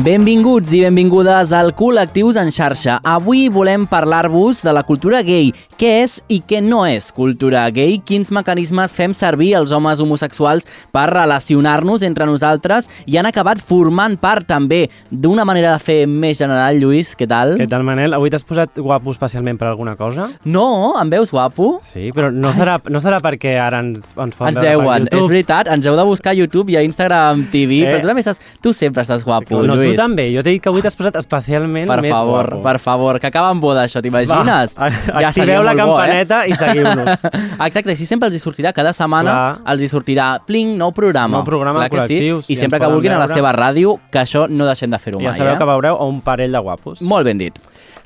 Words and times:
Benvinguts 0.00 0.72
i 0.72 0.78
benvingudes 0.80 1.50
al 1.52 1.74
Col·lectius 1.76 2.38
en 2.40 2.48
xarxa. 2.54 2.94
Avui 3.04 3.50
volem 3.52 3.82
parlar-vos 3.84 4.62
de 4.64 4.72
la 4.72 4.80
cultura 4.88 5.18
gay. 5.26 5.50
Què 5.76 5.90
és 6.06 6.14
i 6.32 6.38
què 6.40 6.62
no 6.64 6.86
és 6.88 7.10
cultura 7.12 7.66
gay? 7.74 7.98
Quins 8.08 8.30
mecanismes 8.32 8.94
fem 8.96 9.12
servir 9.16 9.50
els 9.58 9.74
homes 9.76 10.00
homosexuals 10.00 10.64
per 10.94 11.02
relacionar-nos 11.12 12.00
entre 12.06 12.24
nosaltres 12.28 12.88
i 13.04 13.18
han 13.20 13.28
acabat 13.28 13.60
formant 13.60 14.16
part 14.20 14.46
també 14.48 14.86
d'una 15.10 15.44
manera 15.44 15.74
de 15.74 15.82
fer 15.84 15.98
més 16.08 16.40
general. 16.40 16.80
Lluís, 16.80 17.12
què 17.18 17.28
tal? 17.28 17.58
Què 17.60 17.68
tal, 17.68 17.84
Manel? 17.84 18.16
Avui 18.16 18.32
t'has 18.32 18.46
posat 18.48 18.80
guapo 18.80 19.12
especialment 19.12 19.60
per 19.60 19.68
alguna 19.68 19.98
cosa? 20.00 20.30
No, 20.48 20.94
em 21.02 21.12
veus 21.12 21.34
guapo? 21.34 21.74
Sí, 21.92 22.08
però 22.16 22.32
no 22.32 22.54
serà, 22.56 22.78
no 22.88 23.04
serà 23.04 23.20
perquè 23.20 23.58
ara 23.60 23.82
ens, 23.84 24.14
ens 24.16 24.38
fan 24.38 24.54
Ens 24.54 24.64
veuen, 24.64 25.10
és 25.12 25.28
veritat, 25.28 25.68
ens 25.76 25.84
heu 25.92 26.00
de 26.00 26.08
buscar 26.08 26.32
a 26.32 26.40
YouTube 26.40 26.72
i 26.72 26.80
a 26.80 26.86
Instagram 26.88 27.50
TV, 27.52 27.82
Eh. 27.84 27.92
però 27.92 28.00
tu 28.00 28.12
també 28.14 28.24
estàs, 28.24 28.40
tu 28.64 28.72
sempre 28.72 29.04
estàs 29.04 29.24
guapo, 29.28 29.60
No, 29.60 29.76
Lluís. 29.76 29.89
Tu 29.90 29.96
també. 30.00 30.26
Jo 30.34 30.42
t'he 30.42 30.50
dit 30.56 30.62
que 30.62 30.68
avui 30.70 30.82
t'has 30.84 30.96
posat 30.96 31.16
especialment 31.20 31.86
Per 31.90 32.00
més 32.02 32.12
favor, 32.12 32.48
guapo. 32.50 32.62
per 32.62 32.78
favor, 32.78 33.18
que 33.20 33.26
acaba 33.28 33.48
amb 33.50 33.60
boda 33.62 33.84
això, 33.84 34.02
t'imagines? 34.02 34.74
Seria 34.74 35.28
activeu 35.28 35.62
la 35.62 35.74
molt 35.74 35.86
bo, 35.86 35.98
eh? 36.00 36.06
campaneta 36.06 36.40
i 36.46 36.54
seguiu-nos. 36.54 37.24
Exacte, 37.66 37.90
així 37.94 38.06
sempre 38.06 38.28
els 38.30 38.36
hi 38.36 38.42
sortirà, 38.42 38.72
cada 38.76 38.92
setmana 38.96 39.30
Clar. 39.30 39.74
els 39.74 39.82
hi 39.82 39.88
sortirà 39.92 40.30
pling, 40.46 40.76
nou 40.78 40.92
programa. 40.96 41.36
Nou 41.38 41.44
programa 41.44 41.84
Clar 41.86 41.90
que 41.90 42.06
sí, 42.08 42.18
col·lectius, 42.20 42.50
i 42.50 42.56
sempre 42.56 42.78
que 42.80 42.86
vulguin 42.90 43.12
a 43.12 43.18
la 43.18 43.26
veure. 43.26 43.34
seva 43.40 43.52
ràdio, 43.52 43.98
que 44.10 44.22
això 44.24 44.46
no 44.48 44.66
deixem 44.66 44.90
de 44.90 44.98
fer-ho 44.98 45.20
Ja 45.20 45.30
mai, 45.30 45.38
sabeu 45.38 45.54
eh? 45.54 45.58
que 45.58 45.64
veureu 45.74 45.98
un 46.06 46.20
parell 46.20 46.52
de 46.52 46.58
guapos. 46.58 47.00
Molt 47.02 47.24
ben 47.26 47.38
dit. 47.38 47.58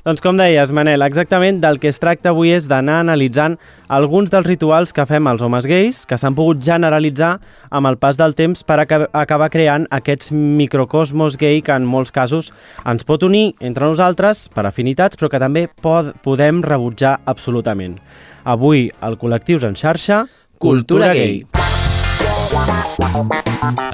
Doncs 0.05 0.21
com 0.21 0.37
deies, 0.37 0.69
Manel, 0.69 1.01
exactament 1.01 1.57
del 1.63 1.79
que 1.81 1.89
es 1.89 1.97
tracta 1.97 2.29
avui 2.29 2.51
és 2.53 2.67
d'anar 2.69 2.99
analitzant 3.01 3.55
alguns 3.89 4.29
dels 4.29 4.45
rituals 4.45 4.91
que 4.93 5.01
fem 5.09 5.25
els 5.31 5.41
homes 5.41 5.65
gais, 5.65 6.03
que 6.05 6.19
s'han 6.21 6.35
pogut 6.37 6.59
generalitzar 6.61 7.39
amb 7.73 7.89
el 7.89 7.97
pas 7.97 8.19
del 8.19 8.35
temps 8.37 8.61
per 8.63 8.77
aca- 8.83 9.07
acabar 9.17 9.49
creant 9.49 9.87
aquests 9.89 10.29
microcosmos 10.31 11.39
gay 11.41 11.63
que 11.65 11.73
en 11.73 11.87
molts 11.89 12.13
casos 12.13 12.51
ens 12.85 13.01
pot 13.03 13.25
unir 13.25 13.55
entre 13.59 13.89
nosaltres 13.89 14.45
per 14.53 14.67
afinitats, 14.69 15.17
però 15.17 15.31
que 15.33 15.41
també 15.41 15.65
pod 15.81 16.13
podem 16.21 16.61
rebutjar 16.61 17.15
absolutament. 17.25 17.97
Avui, 18.45 18.91
al 19.01 19.17
Col·lectius 19.17 19.65
en 19.65 19.73
xarxa, 19.73 20.27
Cultura 20.61 21.09
gay. 21.17 21.41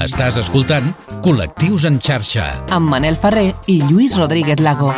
Estàs 0.04 0.38
escoltant 0.44 0.92
Col·lectius 1.24 1.88
en 1.88 2.02
xarxa. 2.04 2.52
amb 2.70 2.92
Manel 2.92 3.16
Ferrer 3.16 3.54
i 3.68 3.80
Lluís 3.88 4.20
Rodríguez 4.20 4.60
Lago. 4.60 4.92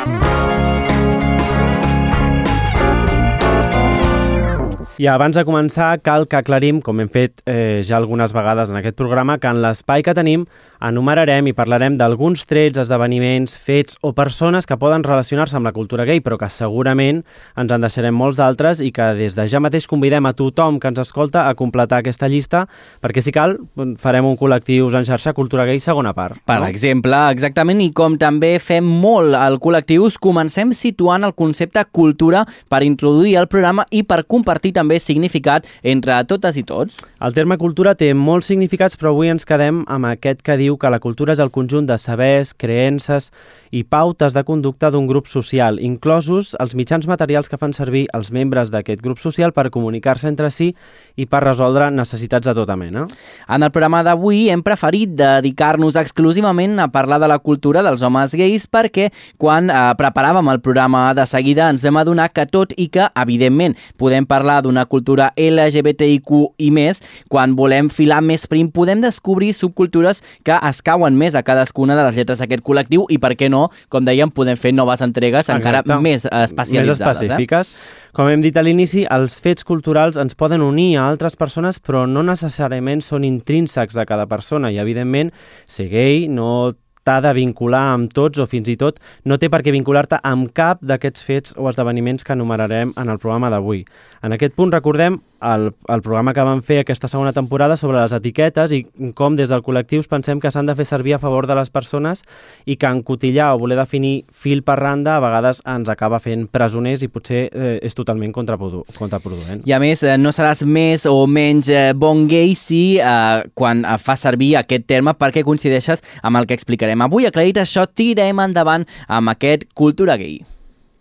I 5.02 5.08
abans 5.10 5.34
de 5.34 5.42
començar, 5.42 5.96
cal 6.06 6.28
que 6.30 6.38
aclarim, 6.38 6.78
com 6.86 7.00
hem 7.02 7.08
fet 7.10 7.40
eh, 7.50 7.82
ja 7.82 7.96
algunes 7.98 8.30
vegades 8.36 8.70
en 8.70 8.78
aquest 8.78 8.94
programa, 9.00 9.40
que 9.42 9.50
en 9.50 9.58
l'espai 9.64 10.04
que 10.06 10.14
tenim 10.14 10.44
enumerarem 10.84 11.48
i 11.48 11.54
parlarem 11.56 11.96
d'alguns 11.98 12.44
trets, 12.50 12.78
esdeveniments, 12.82 13.56
fets 13.56 13.98
o 14.02 14.12
persones 14.16 14.68
que 14.68 14.78
poden 14.80 15.06
relacionar-se 15.06 15.56
amb 15.58 15.70
la 15.70 15.74
cultura 15.76 16.04
gay, 16.06 16.20
però 16.20 16.38
que 16.40 16.50
segurament 16.52 17.24
ens 17.60 17.72
en 17.72 17.86
deixarem 17.86 18.16
molts 18.16 18.42
d'altres 18.42 18.82
i 18.84 18.92
que 18.96 19.14
des 19.18 19.38
de 19.38 19.48
ja 19.48 19.62
mateix 19.64 19.88
convidem 19.88 20.28
a 20.28 20.34
tothom 20.36 20.80
que 20.82 20.92
ens 20.92 21.00
escolta 21.00 21.48
a 21.48 21.56
completar 21.56 22.02
aquesta 22.02 22.28
llista, 22.28 22.66
perquè 23.02 23.24
si 23.24 23.32
cal 23.32 23.56
farem 24.02 24.28
un 24.28 24.38
col·lectius 24.40 24.98
en 24.98 25.08
xarxa 25.08 25.34
Cultura 25.34 25.66
Gay 25.70 25.80
segona 25.80 26.14
part. 26.14 26.42
Per 26.46 26.60
no? 26.60 26.68
exemple, 26.68 27.16
exactament, 27.32 27.80
i 27.84 27.92
com 27.96 28.18
també 28.20 28.58
fem 28.60 28.86
molt 28.86 29.38
al 29.40 29.60
Col·lectius, 29.64 30.20
comencem 30.22 30.74
situant 30.76 31.24
el 31.24 31.36
concepte 31.38 31.84
cultura 31.92 32.44
per 32.70 32.84
introduir 32.84 33.38
el 33.40 33.48
programa 33.48 33.88
i 33.92 34.04
per 34.04 34.24
compartir 34.28 34.74
també 34.76 35.00
significat 35.00 35.68
entre 35.82 36.20
totes 36.30 36.58
i 36.60 36.66
tots. 36.68 37.00
El 37.24 37.36
terme 37.36 37.58
cultura 37.62 37.96
té 37.96 38.12
molts 38.14 38.52
significats, 38.52 38.98
però 39.00 39.14
avui 39.14 39.32
ens 39.32 39.48
quedem 39.48 39.84
amb 39.88 40.12
aquest 40.12 40.44
que 40.44 40.58
diu 40.60 40.73
que 40.78 40.92
la 40.92 41.02
cultura 41.04 41.34
és 41.34 41.42
el 41.44 41.52
conjunt 41.52 41.88
de 41.90 41.98
sabers, 41.98 42.54
creences 42.54 43.32
i 43.74 43.82
pautes 43.84 44.36
de 44.36 44.44
conducta 44.46 44.92
d'un 44.94 45.08
grup 45.10 45.26
social, 45.26 45.80
inclosos 45.82 46.54
els 46.62 46.76
mitjans 46.78 47.08
materials 47.10 47.50
que 47.50 47.58
fan 47.58 47.74
servir 47.74 48.04
els 48.14 48.30
membres 48.32 48.70
d'aquest 48.70 49.02
grup 49.02 49.18
social 49.18 49.54
per 49.54 49.72
comunicar-se 49.74 50.28
entre 50.30 50.52
si 50.54 50.70
i 51.18 51.26
per 51.26 51.42
resoldre 51.44 51.90
necessitats 51.92 52.46
de 52.46 52.54
tota 52.54 52.76
mena. 52.78 53.08
En 53.50 53.66
el 53.66 53.72
programa 53.74 54.04
d'avui 54.06 54.46
hem 54.54 54.62
preferit 54.62 55.16
dedicar-nos 55.18 55.98
exclusivament 55.98 56.78
a 56.80 56.90
parlar 56.94 57.20
de 57.24 57.32
la 57.32 57.40
cultura 57.40 57.82
dels 57.82 58.04
homes 58.06 58.36
gais 58.38 58.68
perquè 58.70 59.10
quan 59.42 59.72
eh, 59.74 59.82
preparàvem 59.98 60.54
el 60.54 60.62
programa 60.62 61.08
de 61.18 61.26
seguida 61.30 61.72
ens 61.74 61.82
vam 61.86 61.98
adonar 62.02 62.30
que 62.30 62.46
tot 62.46 62.76
i 62.78 62.88
que, 62.94 63.08
evidentment, 63.18 63.74
podem 63.98 64.28
parlar 64.30 64.62
d'una 64.62 64.86
cultura 64.86 65.32
LGBTIQ 65.34 66.34
i 66.62 66.70
més, 66.74 67.02
quan 67.30 67.58
volem 67.58 67.90
filar 67.90 68.22
més 68.22 68.46
prim 68.50 68.70
podem 68.70 69.02
descobrir 69.02 69.54
subcultures 69.58 70.22
que 70.46 70.54
es 70.70 70.82
cauen 70.86 71.18
més 71.18 71.36
a 71.36 71.44
cadascuna 71.46 71.98
de 71.98 72.06
les 72.08 72.20
lletres 72.20 72.42
d'aquest 72.44 72.64
col·lectiu 72.66 73.08
i, 73.10 73.20
per 73.22 73.34
què 73.40 73.50
no, 73.52 73.68
com 73.94 74.06
dèiem, 74.06 74.32
podem 74.34 74.60
fer 74.60 74.74
noves 74.76 75.04
entregues 75.06 75.50
encara 75.54 75.84
Exacte. 75.84 76.00
més 76.04 76.26
eh, 76.26 76.44
especialitzades. 76.44 77.04
Més 77.04 77.30
específiques. 77.30 77.74
Com 78.14 78.30
hem 78.30 78.44
dit 78.46 78.58
a 78.58 78.62
l'inici, 78.62 79.08
els 79.10 79.40
fets 79.42 79.66
culturals 79.66 80.20
ens 80.22 80.38
poden 80.38 80.62
unir 80.62 80.94
a 80.98 81.08
altres 81.10 81.36
persones, 81.40 81.82
però 81.82 82.06
no 82.10 82.22
necessàriament 82.26 83.02
són 83.02 83.26
intrínsecs 83.26 83.98
de 83.98 84.06
cada 84.06 84.28
persona 84.30 84.72
i, 84.72 84.80
evidentment, 84.82 85.34
ser 85.66 85.90
gay 85.90 86.28
no 86.30 86.74
t'ha 87.04 87.20
de 87.24 87.34
vincular 87.36 87.84
amb 87.94 88.12
tots 88.16 88.40
o 88.40 88.48
fins 88.50 88.70
i 88.72 88.78
tot 88.80 89.00
no 89.28 89.38
té 89.40 89.50
per 89.52 89.62
què 89.64 89.74
vincular-te 89.76 90.20
amb 90.24 90.52
cap 90.56 90.82
d'aquests 90.82 91.26
fets 91.28 91.58
o 91.60 91.68
esdeveniments 91.72 92.24
que 92.24 92.36
enumerarem 92.36 92.94
en 92.96 93.12
el 93.12 93.20
programa 93.20 93.52
d'avui. 93.52 93.84
En 94.24 94.36
aquest 94.36 94.56
punt 94.56 94.72
recordem 94.72 95.20
el, 95.44 95.72
el 95.92 96.02
programa 96.02 96.34
que 96.34 96.46
vam 96.46 96.62
fer 96.64 96.80
aquesta 96.82 97.10
segona 97.12 97.34
temporada 97.36 97.76
sobre 97.80 98.00
les 98.00 98.14
etiquetes 98.16 98.74
i 98.76 98.84
com 99.18 99.36
des 99.36 99.52
del 99.52 99.64
col·lectiu 99.66 100.04
pensem 100.10 100.40
que 100.40 100.52
s'han 100.52 100.70
de 100.70 100.76
fer 100.78 100.86
servir 100.88 101.16
a 101.18 101.22
favor 101.22 101.48
de 101.48 101.58
les 101.58 101.70
persones 101.74 102.24
i 102.66 102.78
que 102.80 102.90
encotillar 102.90 103.52
o 103.54 103.60
voler 103.62 103.78
definir 103.80 104.24
fil 104.32 104.64
per 104.64 104.80
randa 104.80 105.18
a 105.18 105.24
vegades 105.24 105.62
ens 105.70 105.92
acaba 105.92 106.22
fent 106.24 106.48
presoners 106.52 107.04
i 107.04 107.12
potser 107.12 107.46
eh, 107.52 107.78
és 107.84 107.96
totalment 107.96 108.34
contraprodu 108.36 108.84
contraproduent. 108.98 109.64
I 109.68 109.76
a 109.76 109.82
més, 109.84 110.04
eh, 110.04 110.18
no 110.18 110.32
seràs 110.36 110.64
més 110.66 111.06
o 111.10 111.26
menys 111.28 111.70
eh, 111.70 111.92
bon 111.98 112.26
gay 112.32 112.56
si 112.60 112.84
eh, 113.00 113.44
quan 113.54 113.84
eh, 113.84 113.98
fa 114.00 114.18
servir 114.20 114.54
aquest 114.62 114.88
terme 114.90 115.16
perquè 115.18 115.44
coincideixes 115.46 116.04
amb 116.24 116.40
el 116.40 116.48
que 116.48 116.58
explicarem. 116.58 117.04
Avui, 117.04 117.28
aclarit 117.28 117.60
això, 117.62 117.86
tirem 117.88 118.42
endavant 118.44 118.88
amb 119.08 119.36
aquest 119.36 119.68
Cultura 119.74 120.18
Gay. 120.18 120.42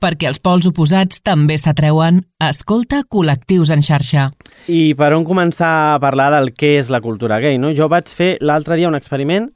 Perquè 0.03 0.27
els 0.27 0.41
pols 0.43 0.67
oposats 0.67 1.21
també 1.23 1.55
s'atreuen, 1.63 2.17
escolta 2.43 3.05
Col·lectius 3.07 3.71
en 3.71 3.85
xarxa. 3.87 4.25
I 4.67 4.97
per 4.99 5.13
on 5.15 5.23
començar 5.23 5.71
a 5.93 6.01
parlar 6.03 6.33
del 6.35 6.51
què 6.59 6.73
és 6.81 6.91
la 6.91 6.99
cultura 7.05 7.39
gay, 7.39 7.55
no? 7.63 7.71
Jo 7.71 7.87
vaig 7.93 8.11
fer 8.11 8.33
l'altre 8.43 8.81
dia 8.81 8.91
un 8.91 8.99
experiment 8.99 9.47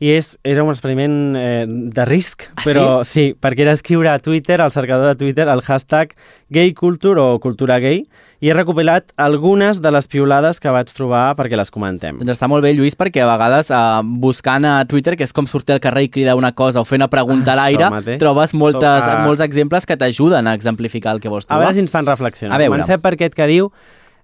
i 0.00 0.10
és, 0.10 0.38
era 0.42 0.62
un 0.64 0.70
experiment 0.70 1.36
eh, 1.38 1.64
de 1.68 2.04
risc, 2.04 2.48
Ah, 2.56 2.62
però 2.66 2.86
sí? 3.04 3.34
perquè 3.40 3.60
era 3.62 3.72
escriure 3.72 4.08
a 4.10 4.18
Twitter, 4.18 4.60
al 4.60 4.70
cercador 4.72 5.06
de 5.12 5.16
Twitter, 5.16 5.46
el 5.48 5.62
hashtag 5.62 6.14
gayculture 6.50 7.20
o 7.20 7.38
cultura 7.40 7.78
gay, 7.78 8.02
i 8.44 8.50
he 8.50 8.54
recopilat 8.54 9.12
algunes 9.16 9.80
de 9.80 9.90
les 9.94 10.06
piulades 10.10 10.58
que 10.60 10.68
vaig 10.74 10.90
trobar 10.92 11.32
perquè 11.38 11.56
les 11.56 11.70
comentem. 11.72 12.18
Doncs 12.20 12.34
està 12.36 12.48
molt 12.50 12.66
bé, 12.66 12.74
Lluís, 12.76 12.96
perquè 12.98 13.22
a 13.24 13.28
vegades 13.30 13.70
eh, 13.72 13.78
buscant 14.20 14.66
a 14.68 14.74
Twitter, 14.90 15.16
que 15.16 15.24
és 15.24 15.32
com 15.32 15.46
sortir 15.48 15.76
al 15.78 15.80
carrer 15.80 16.04
i 16.04 16.12
cridar 16.12 16.34
una 16.36 16.52
cosa 16.52 16.82
o 16.82 16.84
fer 16.84 16.98
una 17.00 17.08
pregunta 17.08 17.54
a 17.54 17.56
Això 17.64 17.78
l'aire, 17.94 18.18
trobes 18.20 18.52
moltes, 18.52 18.82
Toca- 19.06 19.22
molts 19.24 19.40
exemples 19.40 19.86
que 19.88 19.96
t'ajuden 19.96 20.46
a 20.50 20.54
exemplificar 20.54 21.14
el 21.16 21.20
que 21.24 21.32
vols 21.32 21.46
A 21.46 21.54
trobar. 21.54 21.64
veure 21.68 21.74
si 21.78 21.84
ens 21.86 21.90
fan 21.94 22.06
reflexionar. 22.06 22.54
A 22.56 22.58
veure. 22.58 22.74
Comencem 22.74 23.00
per 23.00 23.14
aquest 23.16 23.34
que 23.34 23.46
diu 23.48 23.70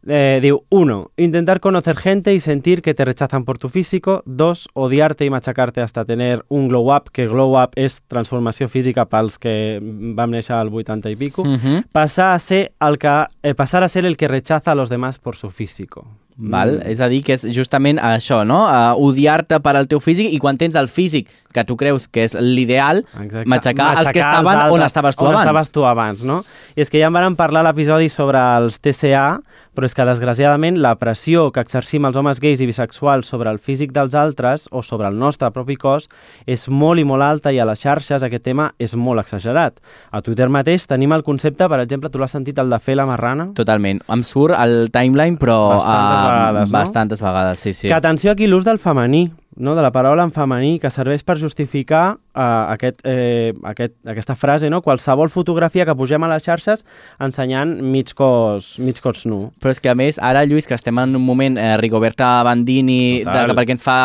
Eh, 0.07 0.39
diu, 0.43 0.65
1. 0.71 1.13
Intentar 1.17 1.61
conocer 1.61 1.97
gente 1.97 2.33
y 2.35 2.41
sentir 2.41 2.81
que 2.83 2.95
te 2.95 3.05
rechazan 3.05 3.45
por 3.45 3.59
tu 3.59 3.69
físico. 3.69 4.23
2. 4.27 4.69
Odiarte 4.75 5.25
y 5.25 5.31
machacarte 5.31 5.81
hasta 5.81 6.05
tener 6.05 6.45
un 6.49 6.69
glow 6.69 6.95
up, 6.95 7.11
que 7.13 7.27
glow 7.27 7.63
up 7.63 7.77
és 7.77 8.01
transformació 8.09 8.69
física 8.69 9.05
pels 9.07 9.39
que 9.39 9.79
vam 9.81 10.33
néixer 10.33 10.57
al 10.57 10.73
80 10.73 11.11
i 11.11 11.17
pico. 11.17 11.43
Uh 11.43 11.57
-huh. 11.57 11.85
Pasar 11.93 12.35
a 12.35 12.39
ser 12.39 12.73
el 12.81 12.99
que, 12.99 13.27
eh, 13.43 13.55
pasar 13.55 13.85
a 13.85 13.89
ser 13.89 14.07
el 14.07 14.17
que 14.17 14.29
rechaza 14.29 14.73
a 14.73 14.75
los 14.75 14.89
demás 14.89 15.19
por 15.19 15.37
su 15.37 15.51
físico. 15.51 16.07
Val? 16.41 16.79
Mm. 16.79 16.89
És 16.95 17.01
a 17.05 17.09
dir, 17.13 17.21
que 17.27 17.37
és 17.37 17.45
justament 17.55 18.01
això, 18.01 18.41
no? 18.49 18.63
Uh, 18.65 18.97
Odiar-te 19.11 19.61
per 19.61 19.77
al 19.77 19.89
teu 19.91 20.01
físic 20.01 20.33
i 20.33 20.41
quan 20.41 20.59
tens 20.61 20.79
el 20.81 20.89
físic 20.89 21.29
que 21.53 21.65
tu 21.67 21.77
creus 21.77 22.07
que 22.09 22.25
és 22.25 22.37
l'ideal, 22.39 23.03
Exacte. 23.21 23.49
matxacar, 23.51 23.91
els 23.99 24.13
que 24.13 24.23
els 24.23 24.27
estaven 24.29 24.55
on 24.55 24.63
altres, 24.63 24.93
estaves 24.93 25.17
tu 25.17 25.27
on 25.27 25.35
abans. 25.35 25.47
estaves 25.47 25.73
tu 25.75 25.85
abans, 25.85 26.25
no? 26.25 26.43
I 26.77 26.85
és 26.85 26.91
que 26.91 27.01
ja 27.03 27.11
en 27.11 27.17
vàrem 27.17 27.37
parlar 27.37 27.65
l'episodi 27.67 28.09
sobre 28.09 28.39
els 28.39 28.79
TCA, 28.79 29.41
però 29.75 29.87
és 29.87 29.95
que 29.95 30.05
desgraciadament 30.07 30.79
la 30.83 30.97
pressió 30.99 31.47
que 31.55 31.63
exercim 31.63 32.07
els 32.09 32.17
homes 32.19 32.41
gais 32.43 32.61
i 32.61 32.67
bisexuals 32.67 33.29
sobre 33.31 33.51
el 33.51 33.61
físic 33.63 33.93
dels 33.95 34.17
altres 34.19 34.67
o 34.71 34.83
sobre 34.83 35.09
el 35.09 35.19
nostre 35.19 35.51
propi 35.55 35.77
cos 35.79 36.09
és 36.51 36.67
molt 36.69 37.01
i 37.01 37.05
molt 37.07 37.23
alta 37.23 37.53
i 37.55 37.61
a 37.63 37.67
les 37.69 37.81
xarxes 37.81 38.25
aquest 38.27 38.45
tema 38.45 38.71
és 38.79 38.97
molt 38.99 39.23
exagerat. 39.23 39.79
A 40.11 40.23
Twitter 40.27 40.49
mateix 40.51 40.89
tenim 40.91 41.15
el 41.15 41.23
concepte, 41.27 41.69
per 41.71 41.81
exemple, 41.81 42.11
tu 42.11 42.19
l'has 42.19 42.35
sentit, 42.35 42.59
el 42.59 42.71
de 42.71 42.81
fer 42.83 42.99
la 42.99 43.07
marrana? 43.07 43.51
Totalment. 43.55 44.03
Em 44.11 44.25
surt 44.27 44.59
al 44.59 44.91
timeline, 44.93 45.39
però... 45.39 45.59
Bastantes 45.77 46.19
ah, 46.19 46.30
vegades, 46.31 46.71
no? 46.71 46.79
Bastantes 46.79 47.23
vegades, 47.23 47.59
sí, 47.59 47.73
sí. 47.73 47.89
Que 47.89 47.95
atenció 47.95 48.33
aquí 48.33 48.47
l'ús 48.47 48.65
del 48.65 48.79
femení, 48.79 49.31
no? 49.57 49.75
de 49.75 49.83
la 49.83 49.93
paraula 49.93 50.25
en 50.27 50.33
femení, 50.33 50.79
que 50.81 50.91
serveix 50.91 51.25
per 51.27 51.39
justificar 51.41 52.19
uh, 52.35 52.73
aquest, 52.73 53.01
eh, 53.05 53.53
aquest, 53.65 53.95
aquesta 54.09 54.35
frase, 54.35 54.71
no? 54.71 54.83
qualsevol 54.83 55.31
fotografia 55.31 55.87
que 55.87 55.95
pugem 55.97 56.23
a 56.25 56.31
les 56.33 56.45
xarxes 56.47 56.85
ensenyant 57.23 57.77
mig 57.83 58.13
cos, 58.17 58.73
mig 58.83 59.01
cos 59.03 59.25
nu. 59.27 59.51
Però 59.61 59.73
és 59.75 59.81
que 59.83 59.91
a 59.91 59.97
més, 59.99 60.19
ara 60.23 60.45
Lluís, 60.49 60.69
que 60.69 60.77
estem 60.77 60.99
en 61.03 61.17
un 61.17 61.25
moment 61.25 61.59
eh, 61.59 61.77
Rigoberta 61.81 62.31
Bandini, 62.47 63.23
de, 63.27 63.45
que 63.51 63.57
perquè 63.59 63.77
ens 63.77 63.85
fa 63.85 63.99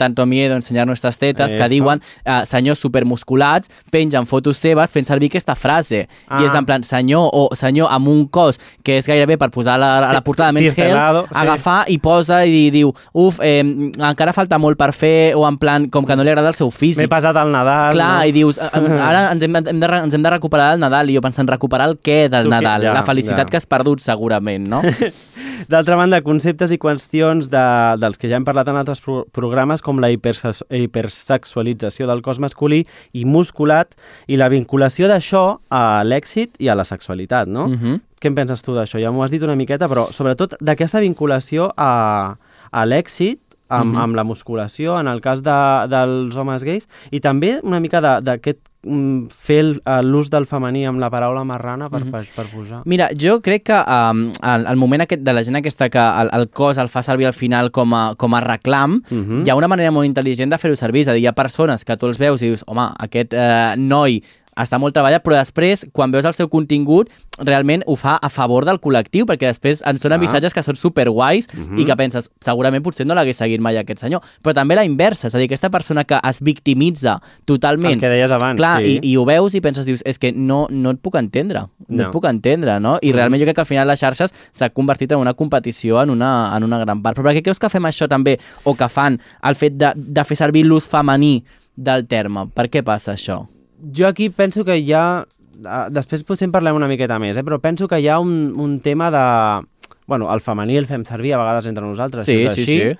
tanto 0.00 0.26
miedo 0.26 0.56
ensenyar 0.56 0.86
nostres 0.88 1.18
tetes, 1.20 1.54
que 1.54 1.64
Eso. 1.64 1.72
diuen 1.74 2.02
eh, 2.24 2.42
senyors 2.48 2.80
supermusculats 2.82 3.70
pengen 3.92 4.26
fotos 4.26 4.60
seves 4.62 4.92
fent 4.94 5.08
servir 5.08 5.30
aquesta 5.32 5.56
frase. 5.58 6.06
Ah. 6.28 6.40
I 6.40 6.48
és 6.48 6.56
en 6.56 6.66
plan, 6.68 6.84
senyor 6.86 7.30
o 7.32 7.48
senyor 7.56 7.92
amb 7.92 8.10
un 8.12 8.24
cos 8.32 8.60
que 8.86 8.98
és 9.00 9.08
gairebé 9.08 9.38
per 9.40 9.50
posar 9.54 9.78
la, 9.80 9.92
a 10.08 10.12
la 10.16 10.22
portada 10.24 10.52
de 10.52 10.60
Men's 10.60 10.78
Health, 10.78 11.28
sí. 11.28 11.38
agafar 11.42 11.78
i 11.92 11.98
posa 12.02 12.42
i 12.46 12.68
diu, 12.74 12.92
uf, 13.12 13.40
eh, 13.44 13.60
encara 13.62 14.34
falta 14.36 14.58
molt 14.62 14.78
per 14.80 14.92
fer, 14.96 15.34
o 15.36 15.46
en 15.48 15.58
plan, 15.60 15.88
com 15.92 16.06
que 16.06 16.16
no 16.16 16.24
li 16.24 16.32
agrada 16.32 16.52
el 16.52 16.58
seu 16.58 16.70
M'he 16.70 16.78
físic. 16.78 17.10
passat 17.10 17.36
al 17.36 17.52
Nadal. 17.52 17.65
Clar, 17.92 18.18
no? 18.22 18.24
i 18.28 18.32
dius, 18.32 18.58
"Eh, 18.58 18.70
eh, 18.78 19.00
ara 19.00 19.30
ens 19.32 19.42
hem, 19.42 19.56
hem 19.56 19.80
de, 19.80 19.86
ens 19.86 20.14
hem 20.14 20.22
de 20.22 20.30
recuperar 20.30 20.72
el 20.74 20.80
Nadal, 20.80 21.10
i 21.10 21.16
jo 21.16 21.22
pensant, 21.24 21.48
recuperar 21.48 21.88
el 21.90 21.98
què 21.98 22.28
del? 22.32 22.48
Nadal? 22.52 22.86
Ja, 22.88 22.94
la 22.94 23.04
felicitat 23.06 23.46
ja. 23.46 23.50
que 23.50 23.60
has 23.60 23.66
perdut, 23.66 24.00
segurament, 24.04 24.68
no? 24.68 24.82
D'altra 25.72 25.96
banda, 25.96 26.20
conceptes 26.22 26.70
i 26.70 26.78
qüestions 26.78 27.48
de, 27.50 27.64
dels 27.98 28.18
que 28.20 28.28
ja 28.30 28.36
hem 28.38 28.44
parlat 28.46 28.68
en 28.68 28.76
altres 28.76 29.00
pro 29.02 29.24
programes, 29.34 29.82
com 29.82 29.98
la 30.02 30.10
hiperse 30.12 30.52
hipersexualització 30.70 32.06
del 32.06 32.22
cos 32.22 32.38
masculí 32.42 32.84
i 33.16 33.24
musculat, 33.24 33.96
i 34.28 34.36
la 34.36 34.50
vinculació 34.52 35.08
d'això 35.10 35.46
a 35.70 36.02
l'èxit 36.04 36.60
i 36.62 36.68
a 36.68 36.76
la 36.78 36.84
sexualitat, 36.84 37.48
no? 37.48 37.68
Mhm. 37.68 38.02
Què 38.20 38.30
en 38.30 38.36
penses 38.36 38.62
tu 38.62 38.74
d'això? 38.76 39.00
Ja 39.00 39.10
m'ho 39.12 39.24
has 39.24 39.30
dit 39.30 39.42
una 39.42 39.56
miqueta, 39.56 39.88
però 39.88 40.06
sobretot 40.10 40.56
d'aquesta 40.60 41.00
vinculació 41.00 41.72
a, 41.76 42.36
a 42.70 42.84
l'èxit 42.86 43.40
amb, 43.68 43.92
Mhm. 43.94 44.00
amb 44.02 44.14
la 44.16 44.24
musculació, 44.24 44.98
en 45.00 45.08
el 45.08 45.20
cas 45.20 45.42
de, 45.42 45.56
dels 45.88 46.36
homes 46.36 46.62
gais, 46.64 46.88
i 47.10 47.20
també 47.20 47.58
una 47.62 47.80
mica 47.80 48.00
d'aquest 48.00 48.58
mm, 48.86 49.26
fer 49.34 49.64
eh, 49.84 50.02
l'ús 50.04 50.30
del 50.30 50.46
femení 50.46 50.84
amb 50.86 51.00
la 51.00 51.08
paraula 51.10 51.42
marrana 51.42 51.88
per, 51.90 52.04
Mhm. 52.04 52.10
per, 52.12 52.24
per 52.36 52.44
posar. 52.46 52.82
Mira, 52.84 53.08
jo 53.18 53.40
crec 53.42 53.64
que 53.64 53.74
um, 53.74 54.30
el, 54.42 54.66
el 54.66 54.76
moment 54.76 55.02
aquest 55.02 55.22
de 55.22 55.32
la 55.32 55.42
gent 55.42 55.56
aquesta 55.56 55.88
que 55.90 55.98
el, 55.98 56.30
el 56.32 56.48
cos 56.50 56.78
el 56.78 56.88
fa 56.88 57.02
servir 57.02 57.26
al 57.26 57.32
final 57.34 57.72
com 57.72 57.92
a, 57.94 58.14
com 58.14 58.32
a 58.34 58.40
reclam, 58.40 59.02
Mhm. 59.10 59.42
hi 59.44 59.50
ha 59.50 59.56
una 59.56 59.66
manera 59.66 59.90
molt 59.90 60.06
intel·ligent 60.06 60.50
de 60.50 60.58
fer-ho 60.58 60.76
servir. 60.76 61.00
És 61.02 61.08
a 61.08 61.12
dir, 61.14 61.22
hi 61.22 61.26
ha 61.26 61.32
persones 61.32 61.84
que 61.84 61.96
tu 61.96 62.06
els 62.06 62.16
veus 62.18 62.40
i 62.42 62.46
dius, 62.52 62.62
home, 62.68 62.86
aquest 63.00 63.34
eh, 63.34 63.74
noi 63.76 64.22
està 64.56 64.78
molt 64.80 64.94
treballat, 64.94 65.22
però 65.22 65.36
després, 65.36 65.86
quan 65.92 66.10
veus 66.10 66.24
el 66.24 66.32
seu 66.32 66.48
contingut, 66.48 67.10
realment 67.38 67.82
ho 67.86 67.94
fa 67.96 68.14
a 68.16 68.30
favor 68.30 68.64
del 68.64 68.80
col·lectiu, 68.80 69.26
perquè 69.28 69.46
després 69.52 69.82
ens 69.84 70.00
donen 70.00 70.16
Ah. 70.18 70.22
missatges 70.22 70.54
que 70.54 70.62
són 70.62 70.74
superguais 70.76 71.46
Mhm. 71.52 71.78
i 71.78 71.84
que 71.84 71.96
penses, 71.96 72.30
segurament 72.40 72.82
potser 72.82 73.06
no 73.06 73.14
l'hagués 73.14 73.36
seguit 73.36 73.60
mai 73.60 73.76
aquest 73.76 74.00
senyor. 74.00 74.22
Però 74.42 74.54
també 74.54 74.74
la 74.74 74.84
inversa, 74.84 75.26
és 75.28 75.34
a 75.34 75.38
dir, 75.38 75.44
aquesta 75.46 75.68
persona 75.70 76.04
que 76.04 76.18
es 76.24 76.40
victimitza 76.40 77.20
totalment 77.44 77.92
El 77.94 78.00
que 78.00 78.08
deies 78.08 78.30
abans, 78.32 78.56
Clar, 78.56 78.82
sí. 78.82 78.98
i, 79.02 79.10
i 79.12 79.16
ho 79.16 79.24
veus 79.26 79.54
i 79.54 79.60
penses, 79.60 79.84
dius, 79.86 80.02
és 80.06 80.18
que 80.18 80.32
no, 80.32 80.66
no 80.70 80.90
et 80.90 80.98
puc 81.02 81.14
entendre, 81.16 81.60
no, 81.60 81.68
No. 81.88 82.02
et 82.04 82.10
puc 82.12 82.24
entendre, 82.24 82.80
no? 82.80 82.98
I 83.02 83.10
Mm. 83.10 83.14
realment 83.14 83.40
jo 83.40 83.44
crec 83.46 83.54
que 83.56 83.60
al 83.60 83.66
final 83.66 83.86
les 83.88 84.00
xarxes 84.00 84.32
s'ha 84.52 84.70
convertit 84.70 85.12
en 85.12 85.18
una 85.18 85.34
competició 85.34 86.02
en 86.02 86.10
una, 86.10 86.56
en 86.56 86.64
una 86.64 86.78
gran 86.78 87.02
part. 87.02 87.16
Però 87.18 87.22
per 87.24 87.34
què 87.36 87.42
creus 87.42 87.58
que 87.58 87.68
fem 87.68 87.82
això 87.84 88.08
també, 88.08 88.38
o 88.64 88.74
que 88.74 88.88
fan 88.88 89.20
el 89.44 89.54
fet 89.54 89.74
de, 89.76 89.92
de 89.94 90.24
fer 90.24 90.36
servir 90.36 90.64
l'ús 90.64 90.88
femení 90.88 91.44
del 91.76 92.06
terme? 92.06 92.48
Per 92.54 92.68
què 92.70 92.82
passa 92.82 93.12
això? 93.12 93.46
Jo 93.96 94.08
aquí 94.08 94.30
penso 94.30 94.64
que 94.64 94.78
hi 94.78 94.92
ha... 94.92 95.24
ah, 95.66 95.86
Després 95.90 96.24
potser 96.24 96.46
en 96.48 96.52
parlem 96.54 96.76
una 96.76 96.88
miqueta 96.88 97.18
més, 97.22 97.36
eh? 97.36 97.44
però 97.44 97.58
penso 97.60 97.88
que 97.88 98.00
hi 98.00 98.08
ha 98.08 98.18
un, 98.20 98.52
un 98.56 98.78
tema 98.80 99.10
de... 99.10 99.66
Bueno, 100.06 100.28
el 100.32 100.40
femení 100.40 100.76
el 100.78 100.86
fem 100.86 101.02
servir 101.04 101.34
a 101.34 101.38
vegades 101.38 101.66
entre 101.66 101.84
nosaltres, 101.84 102.26
Sí, 102.26 102.44
és 102.46 102.52
sí, 102.54 102.62
així. 102.62 102.76
sí. 102.78 102.98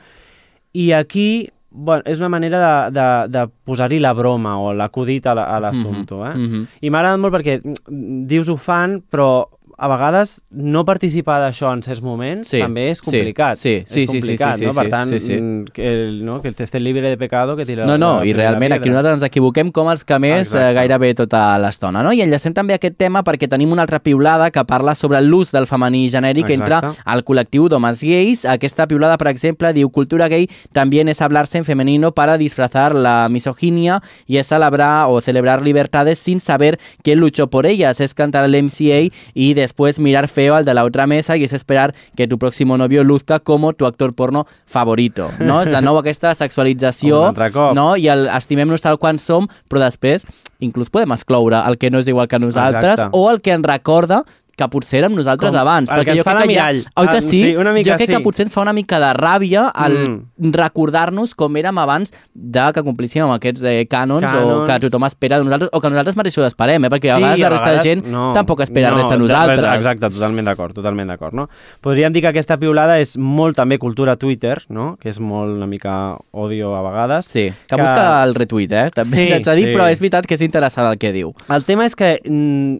I 0.74 0.92
aquí 0.92 1.28
bueno, 1.70 2.02
és 2.08 2.18
una 2.18 2.28
manera 2.32 2.58
de, 2.90 2.98
de, 2.98 3.06
de 3.38 3.42
posar-hi 3.68 3.98
la 4.00 4.12
broma 4.16 4.54
o 4.58 4.72
l'acudit 4.74 5.26
a 5.28 5.34
la- 5.36 5.44
a 5.56 5.60
l'assumpte. 5.60 6.14
Eh? 6.14 6.34
Mhm. 6.34 6.66
I 6.80 6.90
m'ha 6.90 6.98
agradat 7.02 7.20
molt 7.20 7.34
perquè 7.36 7.58
mm, 7.62 8.26
dius 8.30 8.48
ho 8.48 8.56
fan, 8.56 9.02
però 9.10 9.46
a 9.78 9.88
vegades 9.88 10.42
no 10.50 10.86
participar 10.88 11.36
d'això 11.42 11.68
en 11.74 11.82
certs 11.84 12.00
moments 12.00 12.48
Sí, 12.48 12.60
també 12.62 12.86
és 12.90 12.98
sí, 12.98 13.04
complicat. 13.04 13.58
sí, 13.58 13.82
sí, 13.84 13.84
és 13.84 13.90
sí, 13.90 14.00
sí, 14.06 14.06
complicat, 14.06 14.56
sí, 14.56 14.64
no? 14.64 14.72
sí, 14.72 14.78
Per 14.78 14.88
tant, 14.90 15.10
sí, 15.10 15.18
sí. 15.20 15.36
mm, 15.36 15.64
que, 15.72 15.92
el, 15.92 16.24
no? 16.24 16.40
que 16.40 16.48
el 16.48 16.54
esté 16.58 16.80
libre 16.80 17.10
de 17.10 17.18
pecado 17.18 17.56
que 17.56 17.66
tira 17.66 17.84
No, 17.84 17.98
no, 17.98 18.20
la 18.20 18.26
i 18.26 18.32
realment 18.32 18.72
aquí 18.72 18.88
nosaltres 18.88 19.18
ens 19.18 19.26
equivoquem 19.28 19.70
com 19.72 19.90
els 19.92 20.04
que 20.04 20.18
més 20.18 20.46
eh, 20.54 20.56
Exacte. 20.56 20.72
gairebé 20.78 21.14
tota 21.14 21.58
l'estona, 21.60 22.02
no? 22.02 22.12
I 22.12 22.22
enllacem 22.24 22.54
també 22.56 22.72
aquest 22.74 22.96
tema 22.96 23.22
perquè 23.22 23.48
tenim 23.52 23.72
una 23.72 23.82
altra 23.84 24.00
piulada 24.00 24.50
que 24.50 24.64
parla 24.64 24.94
sobre 24.94 25.20
l'ús 25.20 25.52
del 25.52 25.66
femení 25.66 26.08
genèric 26.08 26.48
Exacte. 26.48 26.86
entre 26.86 27.12
el 27.14 27.24
col·lectiu 27.24 27.68
d'homes 27.68 28.00
gais. 28.00 28.46
Aquesta 28.46 28.86
piulada, 28.88 29.18
per 29.18 29.28
exemple, 29.28 29.74
diu 29.76 29.90
cultura 29.90 30.28
gay 30.28 30.48
también 30.72 31.08
es 31.08 31.20
hablarse 31.20 31.58
en 31.58 31.64
femenino 31.64 32.12
para 32.12 32.38
disfrazar 32.38 32.94
la 32.94 33.28
misoginia 33.28 34.00
y 34.26 34.38
es 34.38 34.46
celebrar 34.46 35.06
o 35.08 35.20
celebrar 35.20 35.60
libertades 35.62 36.18
sin 36.18 36.40
saber 36.40 36.78
quién 37.02 37.20
luchó 37.20 37.48
por 37.48 37.66
ellas. 37.66 38.00
Es 38.00 38.14
cantar 38.14 38.44
el 38.46 38.54
MCA 38.62 39.12
y 39.34 39.54
después 39.66 39.98
mirar 39.98 40.28
feo 40.28 40.54
al 40.54 40.64
de 40.64 40.74
la 40.74 40.84
otra 40.84 41.06
mesa 41.06 41.36
y 41.36 41.44
es 41.44 41.52
esperar 41.52 41.94
que 42.16 42.28
tu 42.28 42.38
próximo 42.38 42.78
novio 42.78 43.04
luzca 43.04 43.40
como 43.40 43.72
tu 43.72 43.86
actor 43.86 44.14
porno 44.14 44.46
favorito, 44.66 45.30
no? 45.38 45.60
És 45.62 45.70
de 45.74 45.82
nou 45.82 45.98
aquesta 45.98 46.32
sexualització, 46.38 47.32
no? 47.74 47.86
I 47.98 48.08
el 48.14 48.26
estimem-nos 48.30 48.84
tal 48.84 48.98
quan 49.02 49.18
som, 49.18 49.50
però 49.68 49.82
després 49.82 50.24
inclús 50.64 50.88
podem 50.88 51.12
excloure 51.12 51.60
el 51.68 51.76
que 51.76 51.90
no 51.90 52.00
és 52.00 52.08
igual 52.08 52.28
que 52.30 52.40
nosaltres 52.40 52.96
Exacte. 52.96 53.18
o 53.18 53.30
el 53.30 53.42
que 53.44 53.52
ens 53.52 53.66
recorda 53.66 54.22
que 54.56 54.68
potser 54.72 55.02
érem 55.04 55.14
nosaltres 55.14 55.50
Com 55.52 55.60
abans. 55.60 55.90
el 55.90 56.04
que 56.04 56.10
ens 56.12 56.18
jo 56.20 56.24
fa 56.24 56.34
crec 56.38 56.48
que 56.48 56.58
ha- 56.58 56.64
l'amirall. 56.72 56.84
Oi 56.96 57.08
que 57.08 57.16
Ah, 57.18 57.20
sí? 57.20 57.40
sí, 57.44 57.56
una 57.56 57.72
mica 57.72 57.90
jo 57.90 57.96
crec 57.96 58.08
que 58.08 58.16
sí. 58.16 58.22
potser 58.22 58.46
ens 58.46 58.54
fa 58.54 58.62
una 58.62 58.72
mica 58.72 58.98
de 58.98 59.12
ràbia 59.14 59.70
el 59.86 59.96
Mm. 60.38 60.52
recordar-nos 60.52 61.34
com 61.34 61.54
érem 61.56 61.76
abans 61.78 62.12
de 62.34 62.64
que 62.74 62.82
complíssim 62.82 63.22
amb 63.24 63.34
aquests 63.36 63.62
eh, 63.62 63.86
cànons, 63.88 64.24
o 64.24 64.64
Cànons. 64.64 64.66
que 64.66 64.78
tothom 64.86 65.04
espera 65.04 65.38
de 65.38 65.44
nosaltres, 65.44 65.70
o 65.72 65.80
que 65.80 65.90
nosaltres 65.90 66.16
mateixos 66.16 66.46
esperem, 66.46 66.84
eh? 66.84 66.88
perquè 66.90 67.10
a 67.12 67.16
vegades 67.16 67.38
la 67.40 67.50
resta 67.50 67.72
de 67.72 67.78
gent 67.84 68.02
tampoc 68.34 68.60
espera 68.64 68.90
res 68.94 69.08
de 69.10 69.18
nosaltres. 69.18 69.60
Res, 69.60 69.74
exacte, 69.76 70.10
totalment 70.10 70.46
d'acord, 70.48 70.74
totalment 70.74 71.08
d'acord, 71.08 71.34
no? 71.34 71.48
Podríem 71.82 72.12
dir 72.12 72.22
que 72.22 72.28
aquesta 72.28 72.56
piulada 72.56 72.98
és 73.00 73.16
molt 73.18 73.56
també 73.56 73.78
cultura 73.78 74.16
Twitter, 74.16 74.62
no? 74.68 74.96
Que 75.00 75.08
és 75.10 75.20
molt 75.20 75.54
una 75.56 75.66
mica 75.66 76.16
odio 76.32 76.74
a 76.76 76.82
vegades. 76.82 77.26
Sí, 77.26 77.50
que, 77.68 77.76
Que- 77.76 77.82
busca 77.82 78.22
el 78.24 78.34
retweet, 78.34 78.72
eh? 78.72 78.88
També 78.94 79.16
Sí, 79.16 79.28
t'haig 79.28 79.44
de 79.44 79.54
dir, 79.56 79.64
sí. 79.66 79.72
però 79.78 79.90
és 79.90 80.00
veritat 80.00 80.26
que 80.26 80.34
és 80.34 80.40
interessant 80.42 80.90
el 80.90 80.98
que 80.98 81.12
diu. 81.12 81.34
El 81.48 81.64
tema 81.64 81.84
és 81.84 81.94
que 81.94 82.20
mm, 82.24 82.76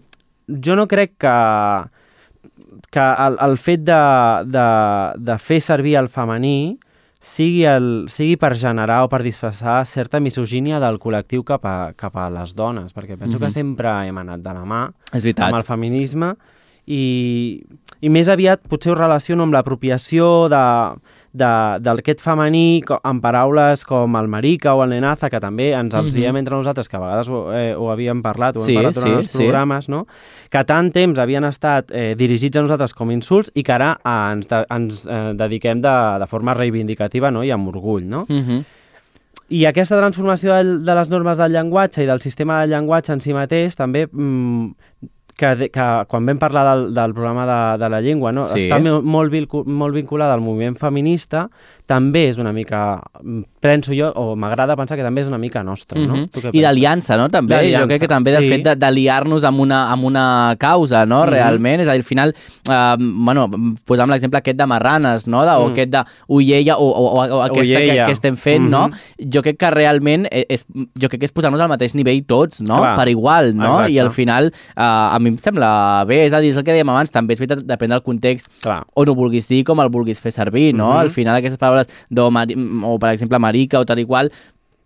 jo 0.49 0.77
no 0.77 0.87
crec 0.87 1.17
que, 1.19 1.37
que 2.91 3.01
el, 3.27 3.37
el 3.41 3.57
fet 3.59 3.81
de, 3.87 4.01
de, 4.47 4.67
de 5.19 5.39
fer 5.39 5.61
servir 5.65 5.97
el 5.99 6.09
femení 6.09 6.79
sigui, 7.27 7.65
el, 7.67 8.07
sigui 8.13 8.37
per 8.39 8.53
generar 8.61 9.01
o 9.05 9.09
per 9.11 9.23
disfressar 9.25 9.81
certa 9.89 10.21
misogínia 10.23 10.79
del 10.83 11.01
col·lectiu 11.03 11.43
cap 11.49 11.65
a, 11.67 11.77
cap 11.99 12.15
a 12.21 12.29
les 12.31 12.55
dones, 12.55 12.93
perquè 12.95 13.17
penso 13.19 13.39
Mhm. 13.39 13.43
que 13.45 13.51
sempre 13.51 13.91
hem 14.07 14.19
anat 14.19 14.41
de 14.45 14.53
la 14.55 14.65
mà 14.65 14.83
És 15.13 15.25
veritat. 15.25 15.49
amb 15.49 15.57
el 15.57 15.65
feminisme 15.65 16.35
i, 16.87 17.65
i 18.01 18.09
més 18.09 18.29
aviat 18.29 18.63
potser 18.69 18.93
ho 18.93 18.95
relaciono 18.95 19.43
amb 19.43 19.55
l'apropiació 19.57 20.49
de, 20.49 20.63
d'aquest 21.37 22.21
femení 22.25 22.83
amb 23.03 23.23
paraules 23.23 23.85
com 23.85 24.17
el 24.17 24.29
marica 24.29 24.75
o 24.75 24.83
el 24.85 24.91
nenaza, 24.91 25.29
que 25.31 25.41
també 25.41 25.73
ens 25.73 25.95
els 25.95 26.07
Mhm. 26.07 26.15
diem 26.15 26.37
entre 26.37 26.57
nosaltres, 26.57 26.89
que 26.89 26.97
a 26.97 27.01
vegades 27.01 27.29
ho, 27.29 27.53
eh, 27.53 27.75
ho 27.75 27.91
havíem 27.91 28.23
parlat, 28.23 28.57
ho 28.57 28.61
hem 28.61 28.67
Sí, 28.67 28.75
parlat 28.75 28.95
durant 28.95 29.11
sí, 29.11 29.17
els 29.19 29.33
sí. 29.33 29.39
programes, 29.39 29.89
no? 29.89 30.07
que 30.51 30.65
tant 30.65 30.91
temps 30.93 31.19
havien 31.19 31.45
estat 31.45 31.91
eh, 31.93 32.15
dirigits 32.17 32.57
a 32.57 32.63
nosaltres 32.63 32.95
com 32.95 33.11
insults 33.11 33.51
i 33.55 33.63
que 33.63 33.73
ara 33.73 33.99
eh, 34.05 34.33
ens, 34.33 34.49
de, 34.49 34.65
ens 34.71 35.07
eh, 35.07 35.33
dediquem 35.35 35.81
de, 35.81 36.19
de 36.19 36.27
forma 36.27 36.55
reivindicativa 36.55 37.31
no? 37.31 37.43
i 37.45 37.51
amb 37.51 37.69
orgull. 37.69 38.07
No? 38.09 38.25
Mm 38.29 38.43
-hmm. 38.43 38.65
I 39.49 39.65
aquesta 39.67 39.97
transformació 39.99 40.55
del, 40.55 40.85
de 40.85 40.95
les 40.95 41.11
normes 41.11 41.39
del 41.39 41.53
llenguatge 41.53 42.03
i 42.03 42.07
del 42.07 42.21
sistema 42.21 42.61
del 42.61 42.71
llenguatge 42.71 43.13
en 43.13 43.21
si 43.21 43.33
mateix 43.33 43.77
també 43.77 44.09
mm, 44.11 44.73
que, 45.37 45.55
de- 45.57 45.69
que 45.71 45.87
quan 46.09 46.25
vam 46.27 46.39
parlar 46.39 46.65
del, 46.71 46.95
del 46.95 47.13
programa 47.15 47.45
de, 47.47 47.79
de 47.85 47.91
la 47.91 48.01
llengua 48.01 48.33
no? 48.33 48.47
Sí. 48.47 48.65
està 48.67 48.79
mo- 48.81 49.03
molt, 49.03 49.33
molt 49.67 49.95
vinculada 49.95 50.33
al 50.35 50.41
moviment 50.41 50.77
feminista 50.81 51.49
també 51.87 52.25
és 52.31 52.39
una 52.43 52.51
mica, 52.53 53.01
mm, 53.23 53.43
penso 53.63 53.93
jo, 53.95 54.09
o 54.19 54.35
m'agrada 54.35 54.75
pensar 54.75 54.97
que 54.99 55.05
també 55.05 55.21
és 55.23 55.29
una 55.29 55.39
mica 55.39 55.63
nostra, 55.63 56.01
no? 56.01 56.17
Mhm. 56.17 56.29
Tu 56.35 56.41
què 56.41 56.51
I 56.53 56.61
d'aliança, 56.65 57.17
no? 57.17 57.29
També. 57.31 57.61
Jo 57.71 57.85
crec 57.87 58.01
que 58.01 58.09
també 58.11 58.33
del 58.33 58.43
sí. 58.43 58.49
fet 58.49 58.65
de- 58.65 58.75
d'aliar-nos 58.75 59.45
amb, 59.45 59.61
una, 59.61 59.93
amb 59.93 60.03
una 60.05 60.57
causa, 60.59 61.05
no? 61.07 61.21
Mhm. 61.23 61.31
Realment. 61.31 61.81
És 61.83 61.87
a 61.89 61.93
dir, 61.93 62.01
al 62.01 62.05
final, 62.09 62.35
eh, 62.69 62.97
bueno, 62.99 63.49
posam 63.85 64.11
l'exemple 64.11 64.39
aquest 64.41 64.59
de 64.59 64.67
Marranes, 64.67 65.29
no? 65.29 65.45
De, 65.45 65.53
O 65.53 65.69
Mm. 65.69 65.73
aquest 65.73 65.91
de 65.91 66.03
Ullella, 66.27 66.77
o, 66.77 66.89
o, 66.91 67.05
o, 67.23 67.37
o 67.37 67.43
aquesta 67.43 67.79
que, 67.79 67.85
Ullella. 67.85 68.05
que 68.05 68.13
estem 68.13 68.37
fent, 68.37 68.69
no? 68.69 68.89
Mhm. 68.89 69.31
Jo 69.33 69.43
crec 69.43 69.57
que 69.57 69.71
realment 69.71 70.27
e- 70.33 70.45
és, 70.49 70.67
jo 71.01 71.09
crec 71.09 71.21
que 71.21 71.27
és 71.27 71.33
posar-nos 71.33 71.61
al 71.61 71.69
mateix 71.69 71.95
nivell 71.95 72.25
tots, 72.27 72.61
no? 72.63 72.79
Clar. 72.79 72.97
Per 72.97 73.09
igual, 73.09 73.55
no? 73.55 73.75
Exacte. 73.77 73.93
I 73.93 73.99
al 74.01 74.11
final, 74.11 74.47
eh, 74.53 74.83
a 74.83 75.19
mi 75.21 75.26
em 75.29 75.39
sembla 75.39 76.05
bé, 76.07 76.27
és 76.27 76.33
a 76.33 76.41
dir, 76.41 76.51
és 76.51 76.57
el 76.57 76.65
que 76.65 76.73
dèiem 76.73 76.89
abans, 76.89 77.11
també 77.11 77.35
és 77.35 77.41
veritat, 77.41 77.65
depèn 77.67 77.89
del 77.95 78.03
context 78.03 78.49
Clar. 78.63 78.85
on 78.95 79.09
ho 79.09 79.15
vulguis 79.15 79.49
dir, 79.49 79.63
com 79.65 79.81
el 79.81 79.89
vulguis 79.89 80.21
fer 80.21 80.33
servir, 80.33 80.75
no? 80.75 80.93
Mhm. 80.93 80.99
Al 81.01 81.11
final 81.11 81.37
aquestes 81.37 81.59
paraules 81.59 81.89
mari- 82.31 82.57
o 82.85 82.99
per 82.99 83.11
exemple 83.11 83.39
marica 83.39 83.79
o 83.81 83.85
tal 83.85 83.99
i 83.99 84.05
qual, 84.07 84.31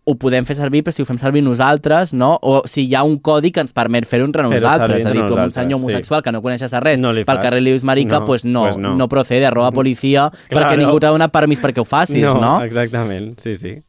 ho 0.07 0.15
podem 0.17 0.45
fer 0.47 0.57
servir, 0.57 0.83
però 0.83 0.93
si 0.93 1.03
ho 1.03 1.05
fem 1.05 1.19
servir 1.19 1.43
nosaltres, 1.45 2.15
no? 2.15 2.39
O 2.43 2.63
si 2.67 2.87
hi 2.89 2.95
ha 2.97 3.03
un 3.05 3.19
codi 3.19 3.51
que 3.53 3.61
ens 3.61 3.73
permet 3.73 4.07
fer-ho 4.07 4.25
entre 4.25 4.43
nosaltres. 4.43 4.99
És 5.01 5.07
a 5.07 5.11
dir, 5.13 5.21
amb 5.23 5.37
un 5.45 5.51
senyor 5.51 5.79
sí. 5.79 5.85
homosexual 5.85 6.23
que 6.23 6.33
no 6.33 6.41
coneixes 6.43 6.71
de 6.71 6.81
res, 6.81 7.01
No 7.01 7.13
pel 7.13 7.25
fas. 7.25 7.39
carrer 7.39 7.61
li 7.63 7.71
dius 7.71 7.85
marica, 7.85 8.19
No, 8.19 8.25
pues 8.25 8.45
no, 8.45 8.63
pues 8.65 8.77
no. 8.79 8.97
no 8.97 9.09
procede, 9.09 9.47
arroba 9.47 9.71
policia, 9.71 10.31
Claro. 10.49 10.67
perquè 10.67 10.79
ningú 10.79 10.99
t'ha 10.99 11.11
donat 11.11 11.31
permís 11.31 11.61
perquè 11.61 11.79
ho 11.81 11.85
facis, 11.85 12.25
no? 12.35 12.61
exactament, 12.63 13.39
sí, 13.39 13.55
sí. 13.55 13.83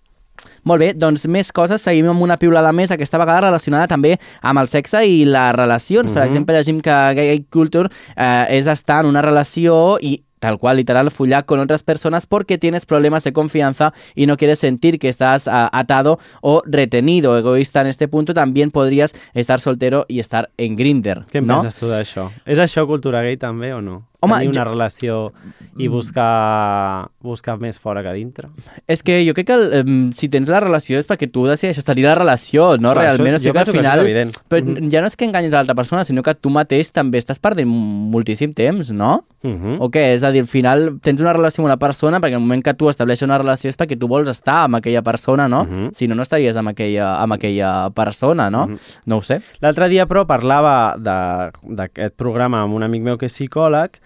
Molt 0.63 0.79
bé, 0.79 0.93
doncs 0.93 1.27
més 1.27 1.51
coses, 1.51 1.81
seguim 1.81 2.07
amb 2.09 2.21
una 2.21 2.37
piulada 2.37 2.71
més, 2.71 2.91
aquesta 2.91 3.17
vegada 3.17 3.41
relacionada 3.41 3.87
també 3.87 4.17
amb 4.41 4.59
el 4.59 4.67
sexe 4.67 5.05
i 5.07 5.23
les 5.25 5.55
relacions. 5.55 6.11
Per 6.11 6.21
Mhm. 6.21 6.27
exemple, 6.27 6.55
llegim 6.55 6.81
que 6.81 7.13
gay 7.15 7.45
culture 7.49 7.89
eh, 8.15 8.45
és 8.49 8.67
estar 8.67 9.03
en 9.03 9.09
una 9.09 9.21
relació 9.21 9.97
i 10.01 10.23
tal 10.39 10.57
cual, 10.57 10.77
literal, 10.77 11.11
follar 11.11 11.45
con 11.45 11.59
otras 11.59 11.83
personas 11.83 12.25
porque 12.25 12.57
tienes 12.57 12.87
problemas 12.87 13.23
de 13.23 13.31
confianza 13.31 13.93
y 14.15 14.25
no 14.25 14.37
quieres 14.37 14.57
sentir 14.57 14.97
que 14.97 15.07
estás 15.07 15.47
ah, 15.47 15.69
atado 15.71 16.17
o 16.41 16.63
retenido. 16.65 17.37
Egoísta 17.37 17.81
en 17.81 17.87
este 17.87 18.07
punto, 18.07 18.33
también 18.33 18.71
podrías 18.71 19.13
estar 19.35 19.59
soltero 19.59 20.05
y 20.07 20.19
estar 20.19 20.49
en 20.57 20.75
Grindr, 20.75 21.25
Què 21.31 21.37
en 21.39 21.45
no? 21.47 21.61
penses 21.61 21.79
tu 21.79 21.85
d'això? 21.87 22.31
És 22.45 22.57
això 22.57 22.87
cultura 22.87 23.21
gay 23.21 23.37
també 23.37 23.71
o 23.73 23.81
no? 23.81 24.07
Home, 24.23 24.35
Tenir 24.37 24.49
una 24.49 24.63
jo- 24.63 24.69
relació 24.71 25.33
i 25.77 25.87
buscar, 25.87 27.09
buscar 27.21 27.57
més 27.59 27.79
fora 27.79 28.03
que 28.03 28.11
dintre? 28.13 28.49
És 28.87 29.01
que 29.01 29.15
jo 29.25 29.33
crec 29.33 29.47
que 29.47 29.53
el, 29.55 29.73
em, 29.79 30.11
si 30.13 30.29
tens 30.29 30.47
la 30.51 30.59
relació 30.59 30.99
és 30.99 31.07
perquè 31.09 31.29
tu 31.31 31.45
decideixes 31.47 31.83
tenir 31.87 32.05
la 32.05 32.13
relació, 32.15 32.77
no? 32.77 32.91
Clar, 32.93 33.05
Realment, 33.15 33.35
això- 33.35 33.39
o 33.39 33.43
sigui 33.45 33.53
que 33.53 33.59
al 33.59 33.65
que 33.65 33.71
final... 33.71 33.99
evident. 34.05 34.35
però 34.47 34.63
Mhm. 34.63 34.89
ja 34.91 35.01
no 35.01 35.07
és 35.07 35.15
que 35.15 35.25
enganyis 35.25 35.53
a 35.53 35.57
l'altra 35.57 35.73
persona, 35.75 36.03
sinó 36.03 36.21
que 36.21 36.35
tu 36.35 36.49
mateix 36.51 36.91
també 36.91 37.17
estàs 37.17 37.39
perdent 37.39 37.67
moltíssim 37.67 38.53
temps, 38.53 38.91
no? 38.91 39.25
Uh 39.43 39.49
-huh. 39.49 39.77
O 39.79 39.89
què? 39.89 40.13
És 40.15 40.23
a 40.23 40.29
dir, 40.31 40.41
al 40.41 40.47
final 40.47 40.99
tens 41.01 41.19
una 41.19 41.33
relació 41.33 41.61
amb 41.63 41.65
una 41.65 41.77
persona 41.77 42.19
perquè 42.19 42.33
el 42.35 42.39
moment 42.41 42.63
que 42.63 42.73
tu 42.75 42.89
estableixes 42.89 43.23
una 43.25 43.39
relació 43.39 43.69
és 43.69 43.77
perquè 43.77 43.97
tu 43.97 44.07
vols 44.07 44.29
estar 44.29 44.65
amb 44.65 44.75
aquella 44.75 45.01
persona, 45.01 45.47
no? 45.47 45.65
Mhm. 45.65 45.93
Si 45.95 46.07
no, 46.07 46.13
no 46.13 46.21
estaries 46.21 46.55
amb 46.55 46.67
aquella, 46.69 47.19
amb 47.23 47.33
aquella 47.33 47.89
persona, 47.89 48.51
no? 48.51 48.67
Mhm. 48.67 48.77
No 49.05 49.17
ho 49.17 49.21
sé. 49.23 49.41
L'altre 49.61 49.89
dia, 49.89 50.05
però, 50.05 50.27
parlava 50.27 50.95
d'aquest 50.97 52.15
programa 52.15 52.61
amb 52.61 52.73
un 52.75 52.83
amic 52.83 53.01
meu 53.01 53.17
que 53.17 53.25
és 53.25 53.33
psicòleg 53.33 53.99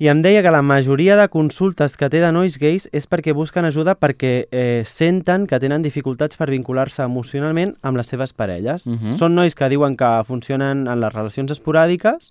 i 0.00 0.08
em 0.08 0.22
deia 0.24 0.40
que 0.40 0.50
la 0.50 0.62
majoria 0.64 1.12
de 1.18 1.26
consultes 1.28 1.92
que 2.00 2.08
té 2.08 2.22
de 2.22 2.30
nois 2.32 2.54
gais 2.56 2.86
és 2.96 3.04
perquè 3.04 3.34
busquen 3.36 3.66
ajuda 3.68 3.92
perquè 4.00 4.30
eh, 4.48 4.80
senten 4.88 5.44
que 5.46 5.58
tenen 5.60 5.84
dificultats 5.84 6.40
per 6.40 6.48
vincular-se 6.48 7.04
emocionalment 7.04 7.74
amb 7.84 8.00
les 8.00 8.08
seves 8.08 8.32
parelles. 8.32 8.86
Mhm. 8.88 9.18
Són 9.20 9.36
nois 9.36 9.54
que 9.54 9.68
diuen 9.68 9.98
que 10.00 10.08
funcionen 10.24 10.86
en 10.88 11.04
les 11.04 11.12
relacions 11.12 11.52
esporàdiques 11.52 12.30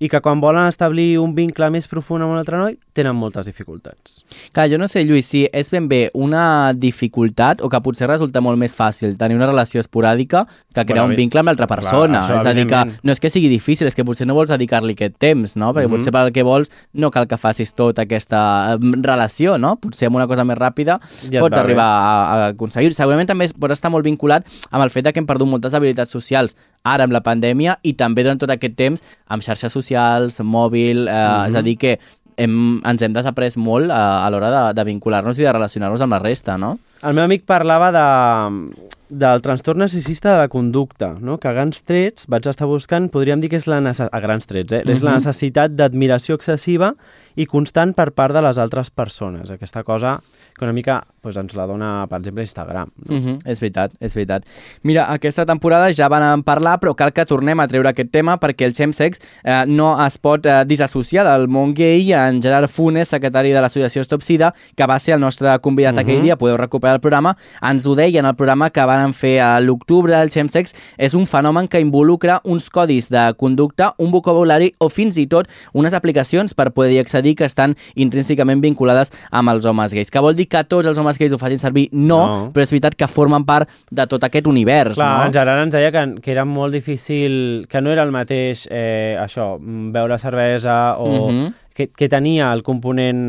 i 0.00 0.08
que 0.08 0.20
quan 0.20 0.40
volen 0.40 0.68
establir 0.68 1.18
un 1.18 1.34
vincle 1.34 1.68
més 1.70 1.88
profund 1.88 2.22
amb 2.22 2.32
un 2.32 2.38
altre 2.38 2.56
noi 2.60 2.76
tenen 2.94 3.16
moltes 3.16 3.46
dificultats. 3.46 4.24
Clar, 4.52 4.68
jo 4.70 4.78
no 4.78 4.86
sé, 4.88 5.04
Lluís, 5.04 5.26
si 5.26 5.46
és 5.52 5.70
ben 5.70 5.88
bé 5.88 6.10
una 6.14 6.72
dificultat 6.74 7.60
o 7.62 7.68
que 7.70 7.80
potser 7.82 8.08
resulta 8.10 8.40
molt 8.44 8.58
més 8.58 8.74
fàcil 8.74 9.16
tenir 9.18 9.36
una 9.38 9.46
relació 9.46 9.80
esporàdica 9.82 10.44
que 10.74 10.84
crear 10.84 11.02
Bueno, 11.02 11.04
un 11.04 11.16
bé, 11.16 11.16
vincle 11.22 11.40
amb 11.40 11.50
l'altra 11.50 11.66
clar, 11.66 11.78
persona. 11.78 12.22
això, 12.22 12.38
és 12.40 12.46
a 12.46 12.54
dir, 12.54 12.66
que 12.66 12.82
no 13.02 13.12
és 13.12 13.20
que 13.20 13.30
sigui 13.30 13.48
difícil, 13.48 13.86
és 13.86 13.94
que 13.94 14.04
potser 14.04 14.26
no 14.26 14.34
vols 14.34 14.50
dedicar-li 14.50 14.92
aquest 14.94 15.16
temps, 15.18 15.56
no? 15.56 15.72
Perquè 15.74 15.86
Mhm. 15.88 15.94
potser 15.96 16.12
pel 16.12 16.32
que 16.32 16.42
vols 16.42 16.70
no 16.94 17.10
cal 17.10 17.26
que 17.28 17.36
facis 17.36 17.72
tota 17.74 18.02
aquesta 18.02 18.74
eh, 18.74 18.78
relació, 19.02 19.58
no? 19.58 19.76
Potser 19.76 20.06
amb 20.08 20.16
una 20.16 20.26
cosa 20.26 20.44
més 20.44 20.56
ràpida 20.58 21.00
Ja 21.30 21.40
pots 21.40 21.56
arribar 21.56 21.84
a, 21.84 22.46
a 22.46 22.46
aconseguir. 22.48 22.94
Segurament 22.94 23.28
també 23.28 23.48
pot 23.58 23.70
estar 23.70 23.90
molt 23.90 24.04
vinculat 24.04 24.44
amb 24.70 24.82
el 24.82 24.90
fet 24.90 25.12
que 25.12 25.18
hem 25.20 25.26
perdut 25.26 25.48
moltes 25.48 25.72
habilitats 25.74 26.10
socials 26.10 26.56
ara 26.84 27.04
amb 27.04 27.12
la 27.12 27.20
pandèmia 27.20 27.78
i 27.82 27.92
també 27.94 28.22
durant 28.22 28.38
tot 28.38 28.50
aquest 28.50 28.76
temps 28.76 29.02
amb 29.28 29.42
xarxes 29.42 29.72
socials, 29.72 30.40
mòbil, 30.40 31.08
eh, 31.08 31.12
Mhm. 31.12 31.48
és 31.48 31.54
a 31.54 31.62
dir 31.62 31.76
que 31.76 31.98
hem, 32.36 32.80
ens 32.84 33.02
hem 33.02 33.12
desaprès 33.12 33.56
molt 33.56 33.90
a, 33.90 34.24
a 34.24 34.30
l'hora 34.30 34.50
de, 34.50 34.74
de 34.74 34.84
vincular-nos 34.84 35.38
i 35.38 35.42
de 35.42 35.52
relacionar-nos 35.52 36.00
amb 36.00 36.12
la 36.12 36.18
resta, 36.20 36.56
no? 36.56 36.78
El 37.02 37.14
meu 37.14 37.24
amic 37.24 37.44
parlava 37.44 37.90
de, 37.92 38.88
del 39.08 39.40
trastorn 39.42 39.78
narcisista 39.78 40.32
de 40.32 40.38
la 40.38 40.48
conducta, 40.48 41.14
no? 41.20 41.38
que 41.38 41.48
a 41.48 41.52
grans 41.52 41.82
trets, 41.84 42.26
vaig 42.28 42.46
estar 42.46 42.66
buscant, 42.68 43.08
podríem 43.10 43.40
dir 43.40 43.48
que 43.50 43.56
és 43.56 43.66
la 43.66 43.78
a 43.78 44.20
grans 44.20 44.46
trets, 44.46 44.72
eh? 44.72 44.82
és 44.86 45.02
la 45.02 45.10
Mhm. 45.12 45.18
necessitat 45.22 45.70
d'admiració 45.72 46.34
excessiva 46.34 46.94
i 47.36 47.46
constant 47.46 47.94
per 47.94 48.10
part 48.12 48.34
de 48.34 48.42
les 48.42 48.58
altres 48.58 48.90
persones. 48.90 49.50
Aquesta 49.50 49.84
cosa 49.84 50.20
que 50.58 50.64
una 50.64 50.72
mica 50.72 51.04
doncs, 51.22 51.36
ens 51.36 51.54
la 51.54 51.66
dona, 51.66 52.06
per 52.08 52.18
exemple, 52.18 52.42
Instagram. 52.42 52.90
No? 53.06 53.14
Mm 53.14 53.24
-hmm, 53.24 53.38
és 53.44 53.60
veritat, 53.60 53.92
és 54.00 54.14
veritat. 54.14 54.44
Mira, 54.82 55.04
aquesta 55.12 55.44
temporada 55.46 55.92
ja 55.92 56.08
van 56.08 56.42
parlar, 56.42 56.80
però 56.80 56.94
cal 56.96 57.12
que 57.12 57.24
tornem 57.24 57.60
a 57.60 57.68
treure 57.68 57.88
aquest 57.90 58.10
tema 58.10 58.38
perquè 58.40 58.64
el 58.64 58.72
chemsex 58.74 59.18
eh, 59.44 59.64
no 59.68 60.04
es 60.04 60.18
pot 60.18 60.44
eh, 60.46 60.64
disassociar 60.66 61.24
del 61.30 61.46
món 61.48 61.74
gay. 61.74 62.12
En 62.12 62.42
Gerard 62.42 62.68
Funes, 62.68 63.08
secretari 63.08 63.50
de 63.52 63.60
l'associació 63.60 64.00
Stop 64.02 64.22
Sida, 64.22 64.52
que 64.74 64.86
va 64.86 64.98
ser 64.98 65.14
el 65.14 65.20
nostre 65.20 65.58
convidat 65.60 65.94
Mhm. 65.94 66.00
aquell 66.00 66.22
dia, 66.22 66.36
podeu 66.36 66.56
recuperar 66.56 66.94
el 66.94 67.00
programa, 67.00 67.36
ens 67.62 67.86
ho 67.86 67.94
deia 67.94 68.18
en 68.20 68.26
el 68.26 68.34
programa 68.34 68.70
que 68.70 68.84
van 68.84 68.97
fer 69.14 69.38
a 69.40 69.60
l'octubre. 69.60 70.14
El 70.18 70.30
chemsex 70.30 70.74
és 70.98 71.14
un 71.14 71.26
fenomen 71.26 71.68
que 71.68 71.80
involucra 71.80 72.40
uns 72.44 72.68
codis 72.70 73.08
de 73.10 73.34
conducta, 73.38 73.94
un 73.98 74.10
vocabulari 74.10 74.72
o 74.78 74.88
fins 74.88 75.16
i 75.18 75.26
tot 75.30 75.48
unes 75.72 75.94
aplicacions 75.94 76.54
per 76.54 76.70
poder 76.72 76.98
accedir 77.00 77.34
que 77.36 77.44
estan 77.46 77.76
intrínsecament 77.94 78.60
vinculades 78.64 79.12
amb 79.30 79.50
els 79.54 79.64
homes 79.68 79.94
gais. 79.94 80.10
Que 80.10 80.20
vol 80.24 80.34
dir 80.38 80.48
que 80.48 80.64
tots 80.64 80.86
els 80.86 80.98
homes 80.98 81.18
gais 81.18 81.32
ho 81.32 81.38
facin 81.38 81.58
servir? 81.58 81.88
No, 81.92 82.18
No. 82.18 82.50
però 82.52 82.62
és 82.66 82.70
veritat 82.70 82.94
que 82.98 83.06
formen 83.08 83.44
part 83.44 83.68
de 83.90 84.06
tot 84.06 84.24
aquest 84.24 84.46
univers, 84.46 84.96
Clar, 84.96 85.18
no? 85.20 85.24
en 85.26 85.32
Gerard 85.32 85.62
ens 85.62 85.74
deia 85.74 85.92
que, 85.92 86.20
que 86.22 86.32
era 86.32 86.44
molt 86.44 86.72
difícil, 86.74 87.66
que 87.70 87.80
no 87.80 87.90
era 87.92 88.02
el 88.02 88.10
mateix 88.12 88.66
eh, 88.70 89.16
això, 89.20 89.58
mm, 89.60 89.92
beure 89.92 90.18
cervesa 90.18 90.96
o... 90.98 91.30
Mhm. 91.30 91.54
Que, 91.78 91.86
que 91.94 92.08
tenia 92.10 92.48
el 92.50 92.64
component 92.66 93.20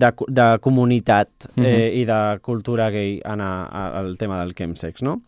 de, 0.00 0.08
de 0.32 0.44
comunitat 0.64 1.50
eh, 1.60 1.90
i 2.00 2.06
de 2.08 2.20
cultura 2.40 2.86
gay 2.88 3.18
en 3.28 3.42
a, 3.44 3.50
a, 3.68 3.82
el 4.00 4.14
tema 4.16 4.38
del 4.40 4.54
chemsex, 4.56 5.02
no? 5.04 5.18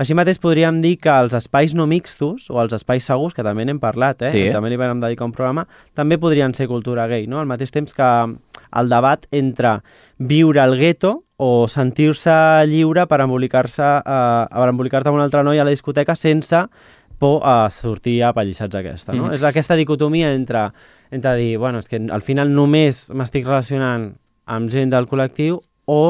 Així 0.00 0.16
mateix 0.16 0.40
podríem 0.40 0.78
dir 0.80 0.94
que 1.02 1.12
els 1.12 1.36
espais 1.36 1.74
no 1.76 1.84
mixtos 1.90 2.48
o 2.48 2.56
els 2.62 2.72
espais 2.72 3.04
segurs, 3.04 3.36
que 3.36 3.44
també 3.44 3.66
n'hem 3.68 3.82
parlat, 3.82 4.24
eh? 4.24 4.30
Sí. 4.32 4.46
també 4.54 4.72
li 4.72 4.80
vam 4.80 5.02
dedicar 5.02 5.28
un 5.28 5.34
programa, 5.36 5.66
també 5.92 6.16
podrien 6.22 6.56
ser 6.56 6.70
cultura 6.72 7.04
gay, 7.10 7.28
no? 7.28 7.42
Al 7.42 7.50
mateix 7.50 7.74
temps 7.74 7.92
que 7.92 8.08
el 8.80 8.88
debat 8.88 9.28
entre 9.30 9.82
viure 10.16 10.64
al 10.64 10.78
gueto 10.80 11.18
o 11.36 11.68
sentir-se 11.68 12.32
lliure 12.70 13.04
per 13.10 13.20
embolicar-se 13.26 13.84
eh, 14.00 14.48
per 14.56 14.72
embolicar-te 14.72 15.12
amb 15.12 15.20
un 15.20 15.26
altre 15.26 15.44
noi 15.44 15.60
a 15.60 15.68
la 15.68 15.76
discoteca 15.76 16.16
sense 16.16 16.64
por 17.20 17.44
a 17.44 17.68
sortir 17.70 18.22
apallissats 18.24 18.80
aquesta, 18.80 19.12
no? 19.12 19.28
Mhm. 19.28 19.36
És 19.36 19.44
aquesta 19.44 19.76
dicotomia 19.76 20.32
entre, 20.32 20.70
entre 21.12 21.36
dir, 21.36 21.58
bueno, 21.60 21.78
és 21.78 21.90
que 21.92 22.00
al 22.10 22.24
final 22.24 22.50
només 22.56 23.04
m'estic 23.12 23.44
relacionant 23.46 24.14
amb 24.48 24.72
gent 24.72 24.90
del 24.90 25.06
col·lectiu 25.10 25.60
o, 25.86 26.00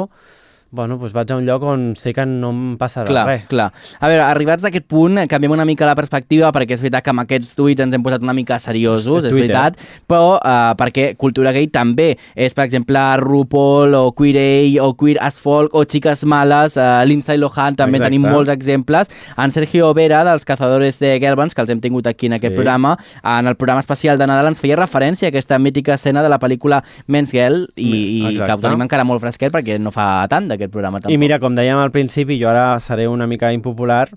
bueno, 0.73 0.97
doncs 0.97 1.12
vaig 1.12 1.31
a 1.31 1.37
un 1.37 1.45
lloc 1.47 1.62
on 1.69 1.83
sé 2.00 2.14
que 2.17 2.25
no 2.26 2.49
em 2.50 2.61
passarà 2.81 3.07
Clar, 3.07 3.26
res. 3.29 3.43
clar. 3.50 3.69
A 4.00 4.09
veure, 4.09 4.23
arribats 4.25 4.64
a 4.64 4.71
aquest 4.73 4.87
punt, 4.88 5.19
eh, 5.21 5.26
canviem 5.29 5.52
una 5.52 5.67
mica 5.69 5.85
la 5.87 5.95
perspectiva, 5.95 6.50
perquè 6.50 6.73
és 6.79 6.81
veritat 6.81 7.05
que 7.05 7.11
amb 7.12 7.21
aquests 7.21 7.55
tuits 7.55 7.81
ens 7.85 7.95
hem 7.95 8.02
posat 8.02 8.23
una 8.25 8.33
mica 8.33 8.59
seriosos, 8.59 9.25
és 9.29 9.35
Twitter. 9.35 9.52
veritat, 9.52 9.76
però 10.09 10.38
uh, 10.38 10.73
perquè 10.81 11.14
cultura 11.21 11.52
gay 11.52 11.67
també 11.69 12.17
és, 12.35 12.55
per 12.55 12.64
exemple, 12.64 12.99
RuPaul 13.21 13.95
o 13.95 14.12
Queer 14.17 14.37
A 14.79 14.85
o 14.87 14.95
Queer 14.97 15.19
as 15.21 15.41
Folk 15.41 15.75
o 15.75 15.85
Chiques 15.85 16.25
Males, 16.25 16.76
uh, 16.76 17.02
Lindsay 17.05 17.37
Lohan, 17.38 17.76
també 17.76 17.99
Exacte. 17.99 18.11
tenim 18.11 18.23
molts 18.31 18.50
exemples. 18.50 19.09
En 19.37 19.50
Sergio 19.50 19.93
Vera, 19.95 20.23
dels 20.25 20.45
Cazadores 20.45 20.99
de 20.99 21.19
Gelbans, 21.21 21.55
que 21.55 21.61
els 21.61 21.71
hem 21.71 21.81
tingut 21.81 22.07
aquí 22.07 22.26
en 22.26 22.35
aquest 22.38 22.52
Sí. 22.52 22.57
programa, 22.57 22.99
en 23.25 23.47
el 23.47 23.57
programa 23.57 23.81
especial 23.81 24.19
de 24.19 24.26
Nadal 24.26 24.47
ens 24.49 24.61
feia 24.61 24.76
referència 24.76 25.26
a 25.26 25.31
aquesta 25.31 25.59
mítica 25.59 25.95
escena 25.95 26.23
de 26.23 26.29
la 26.29 26.38
pel·lícula 26.38 26.83
Men's 27.07 27.33
Girl 27.33 27.67
i, 27.76 28.29
i 28.35 28.37
que 28.37 28.52
ho 28.52 28.59
tenim 28.61 28.83
encara 28.83 29.05
molt 29.05 29.21
fresquet 29.23 29.50
perquè 29.52 29.79
no 29.81 29.91
fa 29.91 30.26
tant 30.29 30.49
d'aquest 30.50 30.62
programa 30.71 30.99
tampoc. 31.00 31.14
I 31.14 31.19
mira, 31.19 31.38
com 31.40 31.54
dèiem 31.54 31.78
al 31.78 31.90
principi, 31.90 32.38
jo 32.40 32.49
ara 32.49 32.78
seré 32.81 33.09
una 33.09 33.26
mica 33.26 33.50
impopular, 33.52 34.09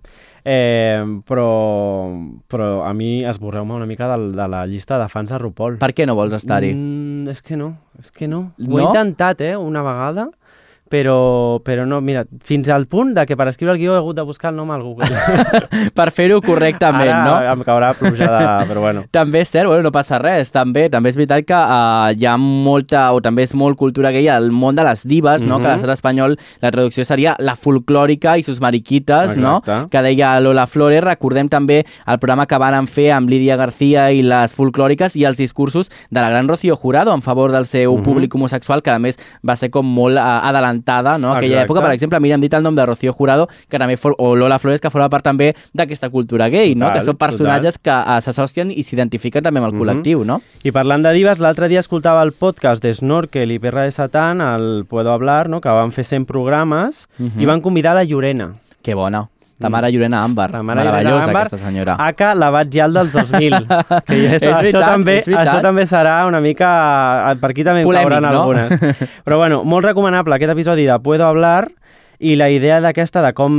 eh, 0.44 1.02
però, 1.26 2.10
però 2.48 2.84
a 2.86 2.94
mi 2.94 3.24
esborreu-me 3.26 3.74
una 3.74 3.86
mica 3.86 4.08
de, 4.16 4.32
de 4.36 4.48
la 4.48 4.66
llista 4.68 5.00
de 5.02 5.08
fans 5.10 5.30
de 5.32 5.38
RuPaul. 5.42 5.78
Per 5.82 5.92
què 5.94 6.06
no 6.06 6.16
vols 6.16 6.34
estar-hi? 6.38 6.74
Mm, 6.76 7.30
és 7.34 7.42
que 7.42 7.58
no, 7.58 7.72
és 8.00 8.12
que 8.12 8.28
no. 8.28 8.52
Ho 8.60 8.68
No? 8.70 8.80
he 8.80 8.84
intentat, 8.84 9.42
eh, 9.42 9.56
una 9.58 9.82
vegada, 9.82 10.30
però, 10.96 11.60
però 11.66 11.84
no, 11.88 12.00
mira, 12.02 12.24
fins 12.48 12.70
al 12.72 12.86
punt 12.88 13.14
de 13.18 13.26
que 13.28 13.36
per 13.38 13.50
escriure 13.52 13.74
el 13.76 13.80
guió 13.82 13.96
he 13.96 14.00
hagut 14.00 14.16
de 14.16 14.24
buscar 14.28 14.52
el 14.54 14.58
nom 14.60 14.72
al 14.72 14.84
Google. 14.86 15.10
per 15.98 16.08
fer-ho 16.16 16.40
correctament, 16.46 17.12
Ara 17.12 17.26
no? 17.26 17.36
em 17.52 17.64
caurà 17.68 17.92
plujada, 17.98 18.64
però 18.70 18.84
bueno. 18.86 19.04
També 19.16 19.42
és 19.44 19.52
cert, 19.52 19.68
bueno, 19.68 19.84
no 19.84 19.92
passa 19.96 20.20
res, 20.22 20.52
també 20.56 20.88
també 20.94 21.12
és 21.12 21.18
veritat 21.20 21.44
que 21.50 21.58
uh, 21.58 22.14
hi 22.16 22.26
ha 22.30 22.36
molta, 22.40 23.10
o 23.16 23.20
també 23.24 23.44
és 23.46 23.54
molt 23.58 23.78
cultura 23.80 24.12
gay 24.16 24.30
al 24.32 24.50
món 24.56 24.78
de 24.78 24.86
les 24.88 25.04
divas, 25.08 25.44
no? 25.44 25.58
Mhm. 25.58 25.62
que 25.66 25.68
a 25.70 25.74
l'estat 25.76 25.94
espanyol 25.98 26.38
la 26.64 26.72
traducció 26.72 27.06
seria 27.08 27.36
la 27.40 27.56
folclòrica 27.60 28.38
i 28.40 28.44
sus 28.46 28.62
mariquites, 28.64 29.36
no? 29.38 29.58
Exacte. 29.64 29.90
que 29.92 30.02
deia 30.06 30.34
Lola 30.40 30.66
Flores, 30.68 31.04
recordem 31.04 31.50
també 31.52 31.82
el 32.06 32.20
programa 32.20 32.46
que 32.48 32.58
van 32.62 32.88
fer 32.88 33.10
amb 33.16 33.30
Lídia 33.32 33.56
García 33.60 34.08
i 34.12 34.22
les 34.24 34.54
folclòriques 34.56 35.16
i 35.20 35.26
els 35.28 35.38
discursos 35.38 35.90
de 36.10 36.20
la 36.22 36.30
gran 36.30 36.48
Rocío 36.48 36.76
Jurado 36.76 37.14
en 37.14 37.22
favor 37.22 37.52
del 37.52 37.66
seu 37.66 37.96
Mhm. 37.98 38.04
públic 38.04 38.36
homosexual, 38.36 38.82
que 38.84 38.92
a 38.92 39.00
més 39.00 39.18
va 39.48 39.56
ser 39.56 39.70
com 39.72 39.86
molt 39.86 40.18
uh, 40.18 40.42
adelantada, 40.86 41.18
no? 41.18 41.32
Aquella 41.34 41.62
Exacte. 41.62 41.72
època, 41.74 41.82
per 41.82 41.92
exemple, 41.94 42.20
mira, 42.20 42.36
hem 42.36 42.42
dit 42.42 42.54
el 42.54 42.64
nom 42.64 42.76
de 42.76 42.86
Rocío 42.86 43.14
Jurado, 43.14 43.48
que 43.70 43.78
també 43.80 43.98
for, 43.98 44.16
o 44.18 44.36
Lola 44.36 44.60
Flores, 44.60 44.82
que 44.82 44.90
forma 44.90 45.10
part 45.10 45.24
també 45.24 45.56
d'aquesta 45.74 46.10
cultura 46.10 46.48
gay, 46.50 46.76
no? 46.76 46.86
Total, 46.88 47.00
que 47.00 47.06
són 47.06 47.18
personatges 47.18 47.78
que 47.80 47.92
uh, 47.92 48.20
s'associen 48.22 48.72
i 48.72 48.84
s'identifiquen 48.84 49.44
també 49.44 49.60
amb 49.60 49.68
el 49.68 49.74
Mhm. 49.74 49.82
col·lectiu, 49.82 50.26
no? 50.26 50.42
I 50.64 50.72
parlant 50.72 51.04
de 51.04 51.12
divas, 51.14 51.40
l'altre 51.40 51.68
dia 51.68 51.80
escoltava 51.80 52.22
el 52.24 52.32
podcast 52.34 52.82
de 52.84 52.94
Snorkel 52.94 53.52
i 53.52 53.60
Perra 53.60 53.84
de 53.84 53.92
Satán, 53.92 54.42
el 54.42 54.86
Puedo 54.86 55.12
Hablar, 55.12 55.50
no? 55.50 55.62
que 55.62 55.70
van 55.70 55.92
fer 55.92 56.04
100 56.06 56.26
programes, 56.26 57.08
Mhm. 57.18 57.40
i 57.42 57.46
van 57.46 57.62
convidar 57.62 57.96
la 57.96 58.04
Llorena. 58.04 58.56
Que 58.82 58.94
bona. 58.94 59.30
La 59.64 59.70
mare 59.72 59.88
Llorena 59.94 60.20
Àmbar. 60.26 60.50
Meravellosa, 60.68 61.30
Àmbar, 61.30 61.46
aquesta 61.46 61.60
senyora. 61.62 61.96
Aka 62.00 62.34
la 62.36 62.50
Batgial 62.52 62.94
del 62.94 63.12
2000. 63.14 63.62
que 64.08 64.18
ja 64.20 64.34
És 64.36 64.44
això, 64.44 64.58
veritat, 64.58 64.90
també, 64.90 65.18
és 65.22 65.30
veritat. 65.30 65.48
això 65.48 65.62
també 65.64 65.86
serà 65.88 66.16
una 66.28 66.42
mica... 66.44 66.70
Per 67.40 67.52
aquí 67.54 67.64
també 67.64 67.86
Polèmic, 67.88 68.12
cauran 68.12 68.28
no? 68.28 68.42
algunes. 68.42 69.00
Però 69.26 69.40
bueno, 69.40 69.64
molt 69.64 69.88
recomanable 69.88 70.36
aquest 70.36 70.52
episodi 70.58 70.84
de 70.90 71.00
Puedo 71.00 71.24
Hablar 71.30 71.70
i 72.20 72.36
la 72.36 72.50
idea 72.50 72.80
d'aquesta 72.82 73.22
de 73.22 73.34
com 73.34 73.56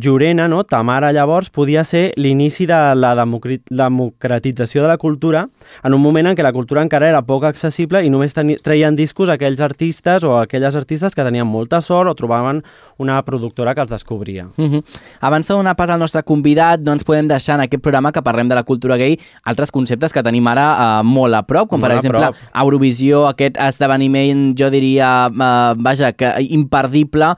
Llorena, 0.00 0.48
no, 0.48 0.64
Tamara 0.64 1.12
llavors, 1.12 1.50
podia 1.50 1.84
ser 1.84 2.12
l'inici 2.16 2.66
de 2.66 2.78
la 2.94 3.14
democratització 3.14 4.82
de 4.82 4.88
la 4.88 4.98
cultura 4.98 5.46
en 5.84 5.94
un 5.94 6.02
moment 6.02 6.30
en 6.30 6.36
què 6.36 6.44
la 6.46 6.52
cultura 6.52 6.82
encara 6.82 7.08
era 7.08 7.22
poc 7.26 7.44
accessible 7.48 8.02
i 8.04 8.10
només 8.10 8.34
traien 8.34 8.96
discos 8.96 9.30
aquells 9.30 9.60
artistes 9.60 10.24
o 10.24 10.36
aquelles 10.40 10.76
artistes 10.76 11.14
que 11.14 11.26
tenien 11.26 11.46
molta 11.46 11.80
sort 11.80 12.10
o 12.10 12.16
trobaven 12.18 12.64
una 13.00 13.22
productora 13.24 13.74
que 13.74 13.80
els 13.80 13.90
descobria. 13.90 14.48
Uh 14.56 14.68
-huh. 14.70 14.84
Abans 15.20 15.46
de 15.48 15.54
donar 15.54 15.76
pas 15.76 15.90
al 15.90 15.98
nostre 15.98 16.22
convidat, 16.22 16.80
no 16.80 16.92
ens 16.92 17.04
podem 17.04 17.28
deixar 17.28 17.54
en 17.54 17.62
aquest 17.62 17.82
programa 17.82 18.12
que 18.12 18.22
parlem 18.22 18.48
de 18.48 18.54
la 18.54 18.62
cultura 18.62 18.96
gay 18.96 19.18
altres 19.44 19.70
conceptes 19.70 20.12
que 20.12 20.22
tenim 20.22 20.46
ara 20.46 21.00
uh, 21.00 21.04
molt 21.04 21.34
a 21.34 21.42
prop, 21.42 21.68
com 21.68 21.80
molt 21.80 21.90
per 21.90 21.98
exemple 21.98 22.30
Eurovisió, 22.54 23.26
aquest 23.28 23.56
esdeveniment, 23.56 24.54
jo 24.58 24.70
diria, 24.70 25.28
uh, 25.28 25.74
vaja, 25.76 26.12
que 26.12 26.34
imperdible, 26.50 27.34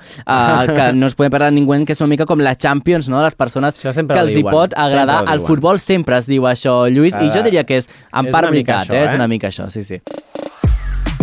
uh, 0.71 0.77
que 0.77 0.89
no 0.97 1.11
es 1.11 1.17
podem 1.19 1.33
parlar 1.35 1.51
de 1.51 1.59
ningú 1.59 1.73
que 1.87 1.97
és 1.97 2.01
una 2.05 2.11
mica 2.13 2.27
com 2.29 2.41
la 2.45 2.55
Champions, 2.55 3.09
no?, 3.09 3.23
les 3.25 3.35
persones 3.35 3.79
que 3.81 3.89
els 3.89 4.37
hi 4.37 4.45
pot 4.45 4.77
agradar. 4.77 5.23
Al 5.27 5.41
futbol 5.41 5.81
sempre 5.81 6.19
es 6.21 6.29
diu 6.31 6.47
això, 6.47 6.83
Lluís, 6.93 7.17
uh, 7.17 7.25
i 7.25 7.33
jo 7.35 7.43
diria 7.43 7.65
que 7.65 7.81
és 7.83 7.89
en 8.13 8.31
part 8.31 8.51
veritat, 8.51 8.87
això, 8.87 8.99
eh? 8.99 9.09
és 9.09 9.17
una 9.19 9.29
mica 9.31 9.49
això, 9.49 9.71
sí, 9.73 9.83
sí. 9.87 10.01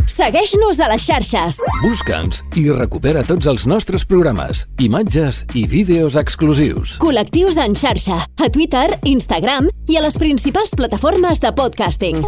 Segueix-nos 0.10 0.82
a 0.84 0.90
les 0.92 1.04
xarxes. 1.06 1.62
Busca'ns 1.80 2.42
i 2.60 2.66
recupera 2.74 3.22
tots 3.24 3.48
els 3.48 3.64
nostres 3.72 4.04
programes, 4.10 4.66
imatges 4.84 5.46
i 5.56 5.64
vídeos 5.70 6.18
exclusius. 6.20 6.98
Col·lectius 7.00 7.62
en 7.62 7.78
xarxa, 7.80 8.20
a 8.26 8.52
Twitter, 8.52 8.90
Instagram 9.08 9.72
i 9.88 9.96
a 9.96 10.04
les 10.04 10.20
principals 10.20 10.76
plataformes 10.76 11.40
de 11.40 11.56
podcasting. 11.56 12.24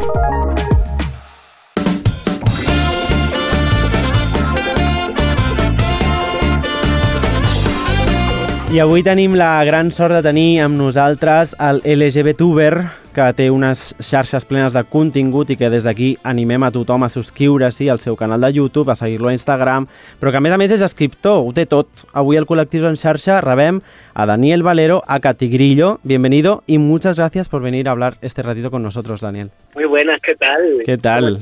I 8.72 8.80
avui 8.80 9.02
tenim 9.04 9.34
la 9.36 9.66
gran 9.68 9.90
sort 9.92 10.16
de 10.16 10.22
tenir 10.24 10.62
amb 10.64 10.78
nosaltres 10.80 11.58
el 11.60 11.82
LGBTuber, 11.84 12.86
que 13.12 13.26
té 13.36 13.50
unes 13.52 13.90
xarxes 14.00 14.46
plenes 14.48 14.72
de 14.72 14.86
contingut 14.88 15.50
i 15.52 15.58
que 15.60 15.68
des 15.74 15.84
d'aquí 15.84 16.14
animem 16.24 16.64
a 16.64 16.70
tothom 16.72 17.04
a 17.04 17.10
subscriure-s'hi 17.12 17.90
al 17.92 18.00
seu 18.00 18.16
canal 18.16 18.48
de 18.48 18.54
YouTube, 18.56 18.88
a 18.88 18.96
seguir-lo 18.96 19.28
a 19.28 19.36
Instagram, 19.36 19.90
però 20.22 20.32
que 20.32 20.40
a 20.40 20.44
més 20.46 20.56
a 20.56 20.62
més 20.62 20.72
és 20.72 20.86
escriptor, 20.88 21.44
ho 21.44 21.52
té 21.52 21.66
tot. 21.68 22.06
Avui 22.16 22.40
al 22.40 22.48
Col·lectius 22.48 22.88
en 22.88 22.96
xarxa 22.96 23.42
rebem 23.44 23.82
a 24.14 24.26
Daniel 24.26 24.64
Valero, 24.64 25.04
a 25.06 25.20
Catigrillo. 25.20 25.98
Bienvenido 26.04 26.64
y 26.66 26.78
muchas 26.78 27.18
gracias 27.20 27.50
por 27.50 27.62
venir 27.62 27.90
a 27.90 27.92
hablar 27.92 28.20
este 28.22 28.42
ratito 28.42 28.72
con 28.72 28.84
nosotros, 28.84 29.20
Daniel. 29.20 29.52
Muy 29.76 29.84
buenas, 29.84 30.22
¿qué 30.22 30.36
tal? 30.36 30.62
¿Qué 30.86 30.98
tal? 30.98 31.42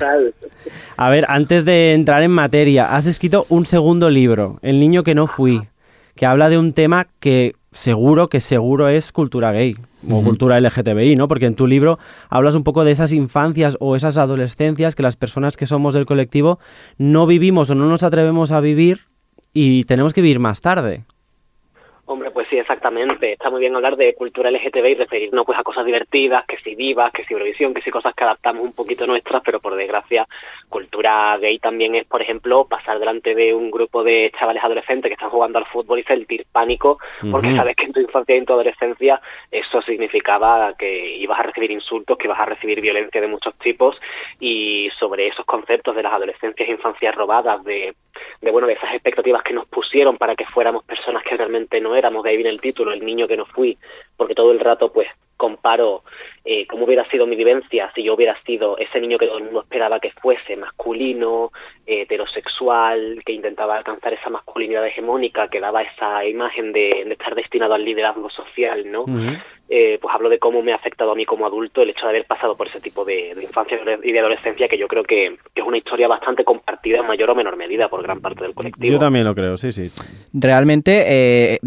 A 0.97 1.09
ver, 1.11 1.25
antes 1.29 1.63
de 1.63 1.93
entrar 1.93 2.23
en 2.23 2.31
materia, 2.31 2.95
has 2.95 3.05
escrito 3.05 3.45
un 3.49 3.67
segundo 3.67 4.09
libro, 4.09 4.57
El 4.63 4.79
niño 4.79 5.03
que 5.03 5.13
no 5.13 5.27
fui, 5.27 5.61
que 6.19 6.25
habla 6.25 6.49
de 6.49 6.57
un 6.57 6.73
tema 6.73 7.07
que 7.21 7.53
seguro 7.71 8.27
que 8.27 8.41
seguro 8.41 8.89
es 8.89 9.13
cultura 9.13 9.53
gay 9.53 9.75
o 10.11 10.21
cultura 10.21 10.59
LGTBI, 10.59 11.15
¿no? 11.15 11.29
Porque 11.29 11.45
en 11.45 11.55
tu 11.55 11.65
libro 11.65 11.97
hablas 12.29 12.55
un 12.55 12.65
poco 12.65 12.83
de 12.83 12.91
esas 12.91 13.13
infancias 13.13 13.77
o 13.79 13.95
esas 13.95 14.17
adolescencias 14.17 14.95
que 14.95 15.03
las 15.03 15.15
personas 15.15 15.55
que 15.55 15.65
somos 15.65 15.93
del 15.93 16.05
colectivo 16.05 16.59
no 16.97 17.25
vivimos 17.25 17.69
o 17.69 17.75
no 17.75 17.85
nos 17.85 18.03
atrevemos 18.03 18.51
a 18.51 18.59
vivir 18.59 19.05
y 19.53 19.85
tenemos 19.85 20.13
que 20.13 20.21
vivir 20.21 20.39
más 20.39 20.59
tarde. 20.59 21.05
Hombre, 22.03 22.31
pues 22.31 22.47
sí, 22.49 22.57
exactamente. 22.57 23.33
Está 23.33 23.49
muy 23.49 23.61
bien 23.61 23.75
hablar 23.75 23.95
de 23.95 24.15
cultura 24.15 24.51
LGTB 24.51 24.85
y 24.87 24.95
referirnos 24.95 25.45
pues 25.45 25.57
a 25.57 25.63
cosas 25.63 25.85
divertidas, 25.85 26.43
que 26.47 26.57
si 26.57 26.73
vivas, 26.73 27.13
que 27.13 27.23
si 27.23 27.33
Eurovisión, 27.33 27.73
que 27.73 27.81
si 27.81 27.91
cosas 27.91 28.13
que 28.13 28.23
adaptamos 28.23 28.63
un 28.63 28.73
poquito 28.73 29.05
nuestras, 29.07 29.43
pero 29.45 29.59
por 29.59 29.75
desgracia, 29.75 30.27
cultura 30.69 31.37
gay 31.37 31.59
también 31.59 31.95
es, 31.95 32.05
por 32.05 32.21
ejemplo, 32.21 32.65
pasar 32.65 32.99
delante 32.99 33.35
de 33.35 33.53
un 33.53 33.71
grupo 33.71 34.03
de 34.03 34.31
chavales 34.39 34.63
adolescentes 34.63 35.09
que 35.09 35.13
están 35.13 35.29
jugando 35.29 35.57
al 35.57 35.65
fútbol 35.65 35.99
y 35.99 36.03
sentir 36.03 36.45
pánico, 36.51 36.99
porque 37.31 37.55
sabes 37.55 37.75
que 37.75 37.85
en 37.85 37.93
tu 37.93 37.99
infancia 37.99 38.35
y 38.35 38.37
en 38.37 38.45
tu 38.45 38.53
adolescencia 38.53 39.19
eso 39.51 39.81
significaba 39.81 40.75
que 40.77 41.17
ibas 41.17 41.39
a 41.39 41.43
recibir 41.43 41.71
insultos, 41.71 42.17
que 42.17 42.27
ibas 42.27 42.39
a 42.39 42.45
recibir 42.45 42.79
violencia 42.81 43.19
de 43.19 43.27
muchos 43.27 43.57
tipos, 43.57 43.99
y 44.39 44.89
sobre 44.97 45.27
esos 45.27 45.45
conceptos 45.45 45.95
de 45.95 46.03
las 46.03 46.13
adolescencias 46.13 46.69
e 46.69 46.71
infancias 46.71 47.15
robadas, 47.15 47.63
de, 47.63 47.95
de 48.41 48.51
bueno, 48.51 48.67
de 48.67 48.73
esas 48.73 48.93
expectativas 48.93 49.43
que 49.43 49.53
nos 49.53 49.67
pusieron 49.67 50.17
para 50.17 50.35
que 50.35 50.45
fuéramos 50.45 50.83
personas 50.83 51.23
que 51.23 51.35
realmente 51.35 51.81
no 51.81 51.95
éramos, 51.95 52.23
de 52.23 52.29
ahí 52.29 52.37
viene 52.37 52.51
el 52.51 52.61
título, 52.61 52.93
El 52.93 53.05
niño 53.05 53.27
que 53.27 53.37
no 53.37 53.45
fui, 53.45 53.77
porque 54.15 54.35
todo 54.35 54.51
el 54.51 54.59
rato 54.59 54.91
pues 54.91 55.07
comparo 55.39 56.03
eh, 56.43 56.67
cómo 56.67 56.83
hubiera 56.83 57.09
sido 57.09 57.25
mi 57.25 57.37
vivencia 57.37 57.89
si 57.95 58.03
yo 58.03 58.13
hubiera 58.13 58.35
sido 58.43 58.77
ese 58.77 58.99
niño 58.99 59.17
que 59.17 59.25
todo 59.25 59.37
el 59.37 59.45
mundo 59.45 59.61
esperaba 59.61 60.01
que 60.01 60.11
fuese, 60.11 60.57
masculino, 60.57 61.51
eh, 61.87 62.01
heterosexual, 62.01 63.23
que 63.25 63.31
intentaba 63.31 63.77
alcanzar 63.77 64.13
esa 64.13 64.29
masculinidad 64.29 64.85
hegemónica, 64.85 65.47
que 65.47 65.61
daba 65.61 65.81
esa 65.81 66.25
imagen 66.25 66.73
de, 66.73 67.03
de 67.05 67.13
estar 67.13 67.33
destinado 67.35 67.73
al 67.73 67.85
liderazgo 67.85 68.29
social, 68.29 68.91
¿no? 68.91 69.05
Eh, 69.69 69.99
pues 70.01 70.13
hablo 70.15 70.29
de 70.29 70.39
cómo 70.39 70.63
me 70.63 70.71
ha 70.71 70.75
afectado 70.75 71.11
a 71.11 71.15
mí 71.15 71.25
como 71.25 71.45
adulto 71.45 71.83
el 71.83 71.91
hecho 71.91 72.05
de 72.05 72.09
haber 72.09 72.25
pasado 72.25 72.57
por 72.57 72.67
ese 72.67 72.81
tipo 72.81 73.05
de, 73.05 73.35
de 73.35 73.43
infancia 73.43 73.77
y 74.03 74.11
de 74.11 74.19
adolescencia, 74.19 74.67
que 74.67 74.77
yo 74.77 74.87
creo 74.87 75.03
que, 75.03 75.37
que, 75.53 75.61
es 75.61 75.67
una 75.67 75.77
historia 75.77 76.07
bastante 76.07 76.43
compartida 76.43 76.99
en 76.99 77.07
mayor 77.07 77.29
o 77.29 77.35
menor 77.35 77.55
medida 77.55 77.87
por 77.87 78.01
gran 78.01 78.19
parte 78.19 78.43
del 78.43 78.55
colectivo. 78.55 78.93
Yo 78.93 78.99
también 78.99 79.25
lo 79.25 79.35
creo, 79.35 79.57
sí, 79.57 79.71
sí. 79.71 79.91
Realmente 80.33 81.05
eh, 81.07 81.59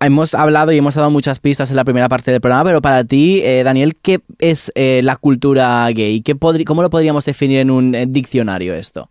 hemos 0.00 0.34
hablado 0.34 0.72
y 0.72 0.78
hemos 0.78 0.94
dado 0.94 1.10
muchas 1.10 1.40
pistas 1.40 1.70
en 1.70 1.76
la 1.76 1.84
primera 1.84 2.10
parte 2.10 2.30
del 2.30 2.42
programa, 2.42 2.64
pero 2.64 2.82
para 2.82 3.04
ti, 3.04 3.40
eh, 3.42 3.62
Daniel, 3.64 3.94
¿qué 4.02 4.18
es 4.38 4.70
eh, 4.74 5.00
la 5.02 5.16
cultura 5.16 5.88
gay? 5.90 6.20
¿Qué 6.20 6.36
¿Cómo 6.66 6.82
lo 6.82 6.90
podríamos 6.90 7.24
definir 7.24 7.60
en 7.60 7.70
un 7.70 8.12
diccionario 8.12 8.74
esto? 8.74 9.08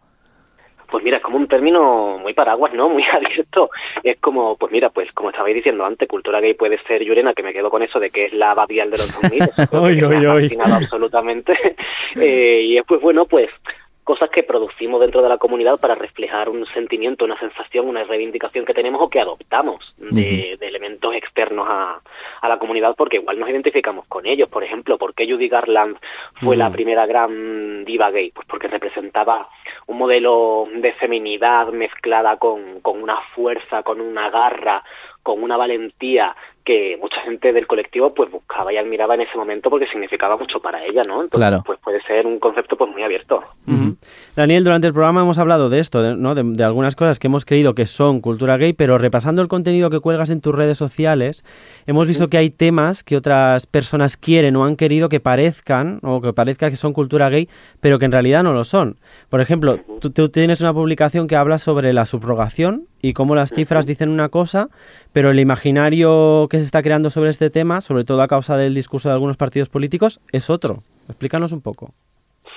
Pues 0.90 1.04
mira, 1.04 1.18
es 1.18 1.24
como 1.24 1.38
un 1.38 1.48
término 1.48 2.18
muy 2.18 2.34
paraguas, 2.34 2.74
¿no? 2.74 2.90
Muy 2.98 3.04
abierto. 3.12 3.70
Es 4.04 4.18
como, 4.20 4.56
pues 4.58 4.72
mira, 4.72 4.90
pues 4.90 5.12
como 5.14 5.30
estabais 5.30 5.56
diciendo 5.56 5.86
antes, 5.86 6.08
cultura 6.08 6.40
gay 6.40 6.54
puede 6.54 6.80
ser 6.84 7.04
Yurena, 7.04 7.34
que 7.34 7.44
me 7.44 7.54
quedo 7.54 7.70
con 7.70 7.84
eso 7.84 8.00
de 8.00 8.10
que 8.10 8.26
es 8.26 8.34
la 8.34 8.54
babial 8.54 8.90
de 8.92 8.98
los 8.98 9.22
2000. 9.22 9.42
oy, 9.72 10.04
oy, 10.04 10.26
oy. 10.26 10.58
absolutamente. 10.64 11.58
eh, 12.16 12.62
y 12.64 12.76
después, 12.76 13.02
bueno, 13.02 13.26
pues 13.26 13.50
cosas 14.08 14.30
que 14.30 14.44
producimos 14.44 15.02
dentro 15.02 15.22
de 15.22 15.28
la 15.28 15.38
comunidad 15.38 15.82
para 15.82 15.94
reflejar 15.94 16.48
un 16.48 16.66
sentimiento, 16.68 17.26
una 17.26 17.38
sensación, 17.38 17.90
una 17.90 18.06
reivindicación 18.06 18.64
que 18.64 18.74
tenemos 18.74 19.02
o 19.02 19.10
que 19.10 19.20
adoptamos 19.20 19.94
de, 19.98 20.06
uh 20.06 20.08
-huh. 20.08 20.60
de 20.60 20.66
elementos 20.66 21.14
externos 21.14 21.68
a, 21.70 22.00
a, 22.40 22.48
la 22.48 22.58
comunidad 22.58 22.96
porque 22.96 23.18
igual 23.18 23.38
nos 23.38 23.50
identificamos 23.50 24.08
con 24.08 24.26
ellos. 24.26 24.48
Por 24.48 24.64
ejemplo, 24.64 24.98
¿por 24.98 25.14
qué 25.14 25.30
Judy 25.30 25.50
Garland 25.50 25.98
fue 26.40 26.56
uh 26.56 26.58
-huh. 26.58 26.64
la 26.64 26.72
primera 26.72 27.06
gran 27.06 27.84
diva 27.84 28.10
gay? 28.10 28.32
Pues 28.32 28.48
porque 28.48 28.70
representaba 28.70 29.50
un 29.88 29.98
modelo 29.98 30.70
de 30.74 30.94
feminidad 30.94 31.68
mezclada 31.74 32.38
con, 32.38 32.80
con 32.80 33.04
una 33.04 33.20
fuerza, 33.36 33.84
con 33.84 34.00
una 34.00 34.30
garra, 34.30 34.84
con 35.28 35.44
una 35.44 35.58
valentía 35.58 36.34
que 36.64 36.98
mucha 37.02 37.20
gente 37.22 37.52
del 37.52 37.68
colectivo 37.68 38.14
pues 38.14 38.32
buscaba 38.32 38.72
y 38.72 38.78
admiraba 38.78 39.16
en 39.16 39.22
ese 39.22 39.38
momento 39.38 39.70
porque 39.70 39.86
significaba 39.88 40.38
mucho 40.38 40.62
para 40.62 40.86
ella, 40.86 41.02
¿no? 41.06 41.22
Entonces, 41.22 41.50
claro. 41.50 41.64
pues 41.66 41.80
puede 41.84 42.02
ser 42.04 42.26
un 42.26 42.40
concepto 42.40 42.78
pues 42.78 42.90
muy 42.90 43.04
abierto. 43.04 43.44
Uh 43.68 43.72
-huh. 43.72 43.96
Daniel, 44.38 44.64
durante 44.64 44.88
el 44.88 44.94
programa 44.94 45.22
hemos 45.22 45.38
hablado 45.38 45.70
de 45.70 45.80
esto, 45.80 46.02
de, 46.02 46.16
¿no? 46.16 46.34
De, 46.34 46.44
de, 46.44 46.64
algunas 46.64 46.96
cosas 46.96 47.20
que 47.20 47.28
hemos 47.28 47.44
creído 47.44 47.76
que 47.76 47.86
son 47.86 48.22
cultura 48.22 48.56
gay, 48.56 48.72
pero 48.72 48.98
repasando 48.98 49.42
el 49.42 49.50
contenido 49.50 49.90
que 49.90 50.00
cuelgas 50.00 50.30
en 50.30 50.40
tus 50.40 50.56
redes 50.56 50.78
sociales, 50.78 51.44
hemos 51.88 52.08
visto 52.08 52.24
uh 52.24 52.28
-huh. 52.28 52.32
que 52.32 52.38
hay 52.38 52.50
temas 52.50 53.04
que 53.04 53.18
otras 53.18 53.66
personas 53.66 54.16
quieren 54.16 54.56
o 54.56 54.64
han 54.64 54.78
querido 54.78 55.10
que 55.10 55.20
parezcan, 55.20 56.00
o 56.04 56.22
que 56.22 56.32
parezca 56.32 56.70
que 56.70 56.78
son 56.78 56.94
cultura 56.94 57.28
gay, 57.30 57.50
pero 57.82 58.00
que 58.00 58.06
en 58.06 58.14
realidad 58.14 58.44
no 58.44 58.54
lo 58.54 58.64
son. 58.64 58.96
Por 59.30 59.42
ejemplo, 59.42 59.74
uh 59.74 59.78
-huh. 59.78 60.00
tú, 60.00 60.10
tú 60.12 60.30
tienes 60.30 60.62
una 60.62 60.74
publicación 60.74 61.28
que 61.28 61.36
habla 61.36 61.58
sobre 61.58 61.92
la 61.92 62.06
subrogación 62.06 62.88
y 63.08 63.14
cómo 63.14 63.36
las 63.36 63.52
cifras 63.52 63.86
dicen 63.86 64.10
una 64.10 64.28
cosa, 64.28 64.68
pero 65.14 65.32
el 65.32 65.40
imaginario 65.40 66.48
que 66.50 66.60
se 66.60 66.66
está 66.66 66.84
creando 66.84 67.10
sobre 67.10 67.30
este 67.30 67.50
tema, 67.50 67.80
sobre 67.80 68.04
todo 68.04 68.22
a 68.22 68.28
causa 68.28 68.58
del 68.58 68.76
discurso 68.76 69.08
de 69.08 69.14
algunos 69.14 69.38
partidos 69.38 69.70
políticos, 69.70 70.20
es 70.34 70.50
otro. 70.50 70.84
Explícanos 71.08 71.54
un 71.54 71.62
poco. 71.62 71.94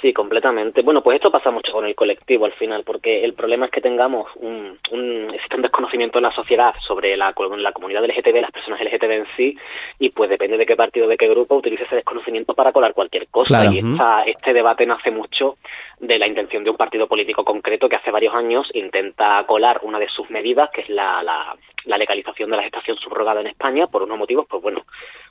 Sí, 0.01 0.13
completamente. 0.13 0.83
Bueno, 0.83 1.03
pues 1.03 1.17
esto 1.17 1.31
pasa 1.31 1.51
mucho 1.51 1.73
con 1.73 1.85
el 1.85 1.95
colectivo 1.95 2.47
al 2.47 2.53
final, 2.53 2.85
porque 2.85 3.25
el 3.25 3.35
problema 3.35 3.67
es 3.67 3.73
que 3.73 3.81
tengamos 3.81 4.29
un, 4.37 4.79
un, 4.93 5.31
existe 5.35 5.57
un 5.57 5.63
desconocimiento 5.63 6.19
en 6.19 6.25
la 6.25 6.33
sociedad 6.33 6.75
sobre 6.81 7.17
la, 7.17 7.35
la 7.59 7.73
comunidad 7.73 8.05
LGTB, 8.05 8.41
las 8.41 8.51
personas 8.51 8.81
LGTB 8.81 9.11
en 9.11 9.27
sí, 9.37 9.57
y 9.99 10.11
pues 10.11 10.31
depende 10.31 10.57
de 10.57 10.67
qué 10.67 10.77
partido, 10.77 11.07
de 11.07 11.17
qué 11.17 11.29
grupo, 11.29 11.57
utilice 11.57 11.85
ese 11.85 11.97
desconocimiento 11.97 12.55
para 12.55 12.73
colar 12.73 12.95
cualquier 12.95 13.29
cosa. 13.29 13.61
Claro. 13.61 13.73
Y 13.73 13.79
esta, 13.79 14.23
este 14.23 14.53
debate 14.53 14.87
nace 14.87 15.11
mucho 15.11 15.59
de 15.99 16.19
la 16.19 16.27
intención 16.27 16.65
de 16.65 16.71
un 16.71 16.77
partido 16.77 17.07
político 17.07 17.45
concreto 17.45 17.89
que 17.89 17.97
hace 17.97 18.11
varios 18.11 18.35
años 18.35 18.71
intenta 18.75 19.45
colar 19.47 19.81
una 19.83 19.99
de 19.99 20.09
sus 20.09 20.31
medidas, 20.31 20.71
que 20.71 20.81
es 20.83 20.89
la, 20.89 21.23
la, 21.23 21.57
la 21.85 21.99
legalización 21.99 22.51
de 22.51 22.57
la 22.57 22.63
gestación 22.63 22.97
subrogada 22.97 23.41
en 23.41 23.49
España, 23.49 23.87
por 23.87 24.03
unos 24.03 24.19
motivos, 24.19 24.47
pues 24.49 24.63
bueno, 24.63 24.85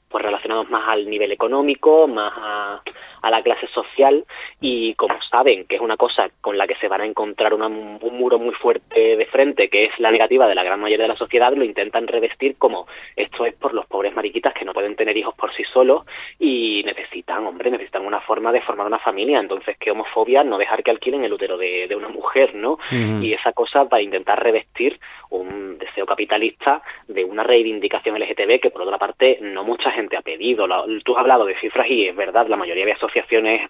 pues 0.10 0.24
relacionados 0.24 0.70
más 0.70 0.88
al 0.88 1.10
nivel 1.10 1.32
económico, 1.32 2.08
más 2.08 2.34
a, 2.36 2.82
a 3.22 3.32
la 3.32 3.42
clase 3.44 3.68
social. 3.68 4.26
Y 4.60 4.96
como 4.96 5.22
saben 5.22 5.66
que 5.66 5.76
es 5.76 5.82
una 5.82 5.98
cosa 5.98 6.30
con 6.42 6.58
la 6.58 6.68
que 6.68 6.76
se 6.76 6.88
van 6.88 7.02
a 7.02 7.06
encontrar 7.06 7.54
una, 7.54 7.68
un 7.68 8.18
muro 8.18 8.40
muy 8.40 8.54
fuerte 8.56 9.16
de 9.16 9.26
frente, 9.28 9.70
que 9.70 9.84
es 9.84 10.00
la 10.00 10.12
negativa 10.12 10.48
de 10.48 10.56
la 10.56 10.64
gran 10.64 10.80
mayoría 10.80 11.04
de 11.04 11.14
la 11.14 11.18
sociedad, 11.18 11.54
lo 11.54 11.64
intentan 11.64 12.08
revestir 12.08 12.58
como 12.58 12.88
esto 13.16 13.46
es 13.46 13.54
por 13.56 13.74
los 13.74 13.86
pobres 13.86 14.16
mariquitas 14.16 14.54
que 14.54 14.66
no 14.66 14.74
pueden 14.74 14.96
tener 14.96 15.16
hijos 15.16 15.36
por 15.36 15.54
sí 15.54 15.64
solos 15.66 16.06
y 16.40 16.84
necesitan, 16.86 17.46
hombre, 17.46 17.70
necesitan 17.70 18.06
una 18.06 18.22
forma 18.22 18.52
de 18.52 18.62
formar 18.62 18.88
una 18.88 19.00
familia, 19.00 19.40
entonces 19.40 19.78
qué 19.78 19.92
homofobia 19.92 20.44
no 20.44 20.58
dejar 20.58 20.84
que 20.84 20.92
alquilen 20.92 21.24
el 21.24 21.34
útero 21.34 21.58
de, 21.58 21.88
de 21.88 21.96
una 21.96 22.10
mujer, 22.10 22.56
¿no? 22.56 22.80
Y 22.92 23.34
esa 23.34 23.54
cosa 23.54 23.88
para 23.88 24.02
intentar 24.02 24.42
revestir 24.42 25.00
un 25.30 25.69
deseo 25.80 26.06
capitalista 26.06 26.82
de 27.08 27.26
una 27.26 27.44
reivindicación 27.44 28.20
LGTB 28.20 28.60
que 28.60 28.70
por 28.70 28.84
otra 28.84 28.98
parte 28.98 29.40
no 29.42 29.64
mucha 29.64 29.92
gente 29.92 30.18
ha 30.18 30.22
pedido. 30.22 30.68
Tú 31.04 31.16
has 31.16 31.22
hablado 31.22 31.46
de 31.46 31.60
cifras 31.60 31.88
y 31.90 32.08
es 32.08 32.16
verdad, 32.16 32.48
la 32.48 32.58
mayoría 32.58 32.86
de 32.86 32.92
asociaciones 32.92 33.70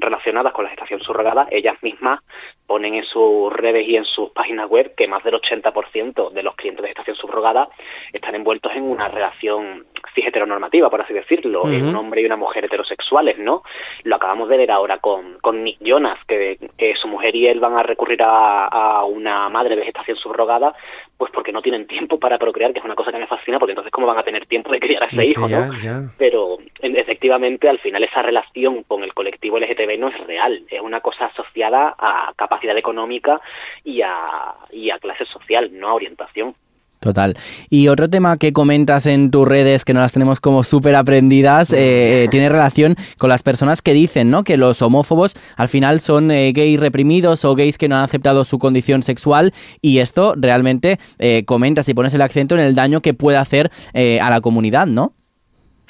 relacionadas 0.00 0.52
con 0.52 0.64
la 0.64 0.70
gestación 0.70 1.00
subrogada, 1.00 1.48
ellas 1.50 1.76
mismas 1.82 2.20
ponen 2.66 2.94
en 2.94 3.04
sus 3.04 3.52
redes 3.52 3.86
y 3.86 3.96
en 3.96 4.04
sus 4.04 4.30
páginas 4.30 4.68
web 4.68 4.94
que 4.96 5.08
más 5.08 5.22
del 5.24 5.34
80% 5.34 6.30
de 6.30 6.42
los 6.42 6.54
clientes 6.54 6.82
de 6.82 6.88
gestación 6.88 7.16
subrogada 7.16 7.68
están 8.12 8.34
envueltos 8.34 8.72
en 8.74 8.84
una 8.84 9.08
relación 9.08 9.86
cis 10.14 10.26
heteronormativa, 10.26 10.90
por 10.90 11.00
así 11.00 11.12
decirlo, 11.12 11.68
en 11.70 11.86
un 11.86 11.96
hombre 11.96 12.22
y 12.22 12.26
una 12.26 12.36
mujer 12.36 12.64
heterosexuales, 12.64 13.38
¿no? 13.38 13.62
Lo 14.04 14.16
acabamos 14.16 14.48
de 14.48 14.56
ver 14.56 14.70
ahora 14.70 14.98
con, 14.98 15.38
con 15.40 15.64
Nick 15.64 15.78
Jonas, 15.80 16.18
que, 16.26 16.58
su 17.00 17.08
mujer 17.08 17.36
y 17.36 17.46
él 17.46 17.60
van 17.60 17.76
a 17.76 17.82
recurrir 17.82 18.22
a, 18.22 18.66
a 18.66 19.04
una 19.04 19.48
madre 19.48 19.76
de 19.76 19.84
gestación 19.84 20.16
subrogada, 20.16 20.74
pues 21.16 21.30
porque 21.32 21.52
no 21.52 21.62
tienen 21.62 21.86
tiempo 21.86 22.18
para 22.18 22.38
procrear, 22.38 22.72
que 22.72 22.78
es 22.78 22.84
una 22.84 22.94
cosa 22.94 23.12
que 23.12 23.18
me 23.18 23.26
fascina, 23.26 23.58
porque 23.58 23.72
entonces 23.72 23.92
cómo 23.92 24.06
van 24.06 24.18
a 24.18 24.22
tener 24.22 24.46
tiempo 24.46 24.72
de 24.72 24.80
criar 24.80 25.04
a 25.04 25.06
ese 25.06 25.26
hijo, 25.26 25.48
¿no? 25.48 25.70
Pero 26.16 26.58
efectivamente 26.80 27.68
al 27.68 27.78
final 27.80 28.04
esa 28.04 28.22
relación 28.22 28.84
con 28.84 29.02
el 29.02 29.12
colectivo 29.14 29.58
LGTB 29.58 29.98
no 29.98 30.08
es 30.08 30.26
real, 30.26 30.64
es 30.70 30.80
una 30.80 31.00
cosa 31.00 31.26
asociada 31.26 31.94
a 31.98 32.32
capacidad 32.36 32.76
económica 32.76 33.40
y 33.84 34.02
a, 34.02 34.54
y 34.70 34.90
a 34.90 34.98
clase 34.98 35.24
social, 35.26 35.70
no 35.72 35.88
a 35.88 35.94
orientación. 35.94 36.54
Total. 37.00 37.36
Y 37.70 37.88
otro 37.88 38.10
tema 38.10 38.36
que 38.38 38.52
comentas 38.52 39.06
en 39.06 39.30
tus 39.30 39.46
redes, 39.46 39.84
que 39.84 39.94
no 39.94 40.00
las 40.00 40.12
tenemos 40.12 40.40
como 40.40 40.64
súper 40.64 40.96
aprendidas, 40.96 41.72
eh, 41.72 42.24
eh, 42.24 42.28
tiene 42.30 42.48
relación 42.48 42.96
con 43.18 43.28
las 43.28 43.42
personas 43.44 43.82
que 43.82 43.94
dicen 43.94 44.30
¿no? 44.30 44.42
que 44.42 44.56
los 44.56 44.82
homófobos 44.82 45.34
al 45.56 45.68
final 45.68 46.00
son 46.00 46.30
eh, 46.30 46.52
gays 46.52 46.80
reprimidos 46.80 47.44
o 47.44 47.54
gays 47.54 47.78
que 47.78 47.88
no 47.88 47.96
han 47.96 48.04
aceptado 48.04 48.44
su 48.44 48.58
condición 48.58 49.02
sexual 49.02 49.52
y 49.80 49.98
esto 49.98 50.34
realmente 50.36 50.98
eh, 51.18 51.44
comentas 51.44 51.88
y 51.88 51.94
pones 51.94 52.14
el 52.14 52.22
acento 52.22 52.54
en 52.54 52.60
el 52.62 52.74
daño 52.74 53.00
que 53.00 53.14
puede 53.14 53.38
hacer 53.38 53.70
eh, 53.92 54.20
a 54.20 54.30
la 54.30 54.40
comunidad, 54.40 54.86
¿no? 54.86 55.12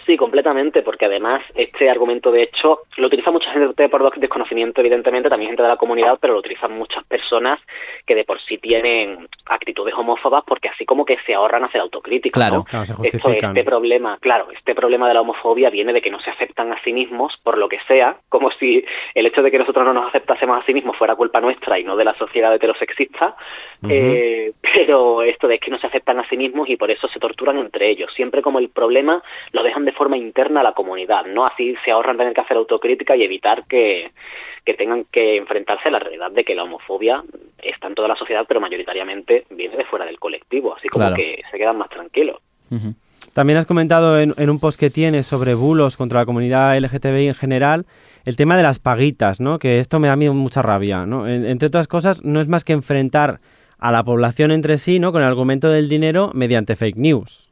Sí, 0.08 0.16
completamente, 0.16 0.80
porque 0.80 1.04
además 1.04 1.42
este 1.54 1.90
argumento 1.90 2.30
de 2.30 2.44
hecho 2.44 2.84
lo 2.96 3.08
utiliza 3.08 3.30
mucha 3.30 3.52
gente 3.52 3.90
por 3.90 4.18
desconocimiento, 4.18 4.80
evidentemente, 4.80 5.28
también 5.28 5.50
gente 5.50 5.62
de 5.62 5.68
la 5.68 5.76
comunidad, 5.76 6.16
pero 6.18 6.32
lo 6.32 6.38
utilizan 6.38 6.72
muchas 6.78 7.04
personas 7.04 7.60
que 8.06 8.14
de 8.14 8.24
por 8.24 8.40
sí 8.40 8.56
tienen 8.56 9.28
actitudes 9.44 9.92
homófobas 9.94 10.44
porque 10.46 10.70
así 10.70 10.86
como 10.86 11.04
que 11.04 11.18
se 11.26 11.34
ahorran 11.34 11.64
hacer 11.64 11.82
autocrítica. 11.82 12.32
Claro, 12.32 12.56
¿no? 12.56 12.64
claro 12.64 12.86
se 12.86 12.94
Esto, 12.94 13.28
este 13.28 13.64
problema, 13.64 14.16
claro, 14.18 14.50
este 14.50 14.74
problema 14.74 15.06
de 15.08 15.12
la 15.12 15.20
homofobia 15.20 15.68
viene 15.68 15.92
de 15.92 16.00
que 16.00 16.10
no 16.10 16.20
se 16.20 16.30
aceptan 16.30 16.72
a 16.72 16.82
sí 16.82 16.94
mismos 16.94 17.36
por 17.42 17.58
lo 17.58 17.68
que 17.68 17.78
sea, 17.86 18.16
como 18.30 18.50
si 18.52 18.82
el 19.14 19.26
hecho 19.26 19.42
de 19.42 19.50
que 19.50 19.58
nosotros 19.58 19.84
no 19.84 19.92
nos 19.92 20.08
aceptásemos 20.08 20.62
a 20.62 20.64
sí 20.64 20.72
mismos 20.72 20.96
fuera 20.96 21.16
culpa 21.16 21.42
nuestra 21.42 21.78
y 21.78 21.84
no 21.84 21.96
de 21.96 22.06
la 22.06 22.14
sociedad 22.14 22.54
heterosexista, 22.54 23.36
eh, 23.86 24.52
pero 24.74 25.22
esto 25.22 25.48
de 25.48 25.58
que 25.58 25.70
no 25.70 25.78
se 25.78 25.86
aceptan 25.86 26.18
a 26.18 26.26
sí 26.30 26.38
mismos 26.38 26.66
y 26.70 26.78
por 26.78 26.90
eso 26.90 27.08
se 27.08 27.20
torturan 27.20 27.58
entre 27.58 27.90
ellos, 27.90 28.10
siempre 28.14 28.40
como 28.40 28.58
el 28.58 28.70
problema 28.70 29.22
lo 29.52 29.62
dejan 29.62 29.84
de 29.84 29.97
forma 29.98 30.16
interna 30.16 30.60
a 30.60 30.62
la 30.62 30.72
comunidad, 30.72 31.26
¿no? 31.26 31.44
Así 31.44 31.74
se 31.84 31.90
ahorran 31.90 32.16
tener 32.16 32.32
que 32.32 32.40
hacer 32.40 32.56
autocrítica 32.56 33.14
y 33.16 33.22
evitar 33.24 33.64
que, 33.66 34.12
que 34.64 34.72
tengan 34.74 35.04
que 35.12 35.36
enfrentarse 35.36 35.88
a 35.88 35.92
la 35.92 35.98
realidad 35.98 36.30
de 36.30 36.44
que 36.44 36.54
la 36.54 36.62
homofobia 36.64 37.22
está 37.62 37.88
en 37.88 37.94
toda 37.94 38.08
la 38.08 38.16
sociedad, 38.16 38.44
pero 38.48 38.60
mayoritariamente 38.60 39.44
viene 39.50 39.76
de 39.76 39.84
fuera 39.84 40.06
del 40.06 40.18
colectivo, 40.18 40.74
así 40.74 40.88
como 40.88 41.02
Claro. 41.04 41.16
que 41.16 41.42
se 41.50 41.58
quedan 41.58 41.76
más 41.76 41.90
tranquilos. 41.90 42.38
También 43.34 43.58
has 43.58 43.66
comentado 43.66 44.18
en, 44.20 44.32
en 44.38 44.48
un 44.50 44.58
post 44.58 44.78
que 44.80 44.90
tienes 44.90 45.26
sobre 45.26 45.54
bulos 45.54 45.96
contra 45.96 46.20
la 46.20 46.26
comunidad 46.26 46.76
LGTBI 46.78 47.28
en 47.28 47.34
general 47.34 47.84
el 48.24 48.36
tema 48.36 48.56
de 48.56 48.62
las 48.62 48.78
paguitas, 48.78 49.40
¿no? 49.40 49.58
Que 49.58 49.78
esto 49.80 49.98
me 49.98 50.08
da 50.08 50.14
a 50.14 50.16
mí 50.16 50.28
mucha 50.30 50.62
rabia, 50.62 51.04
¿no? 51.06 51.26
En- 51.28 51.44
entre 51.46 51.68
otras 51.68 51.88
cosas, 51.88 52.24
no 52.24 52.40
es 52.40 52.48
más 52.48 52.64
que 52.64 52.72
enfrentar 52.72 53.40
a 53.78 53.92
la 53.92 54.02
población 54.02 54.50
entre 54.50 54.76
sí, 54.76 54.98
¿no? 54.98 55.12
Con 55.12 55.22
el 55.22 55.28
argumento 55.28 55.68
del 55.70 55.88
dinero 55.88 56.30
mediante 56.34 56.74
fake 56.76 56.96
news. 56.96 57.47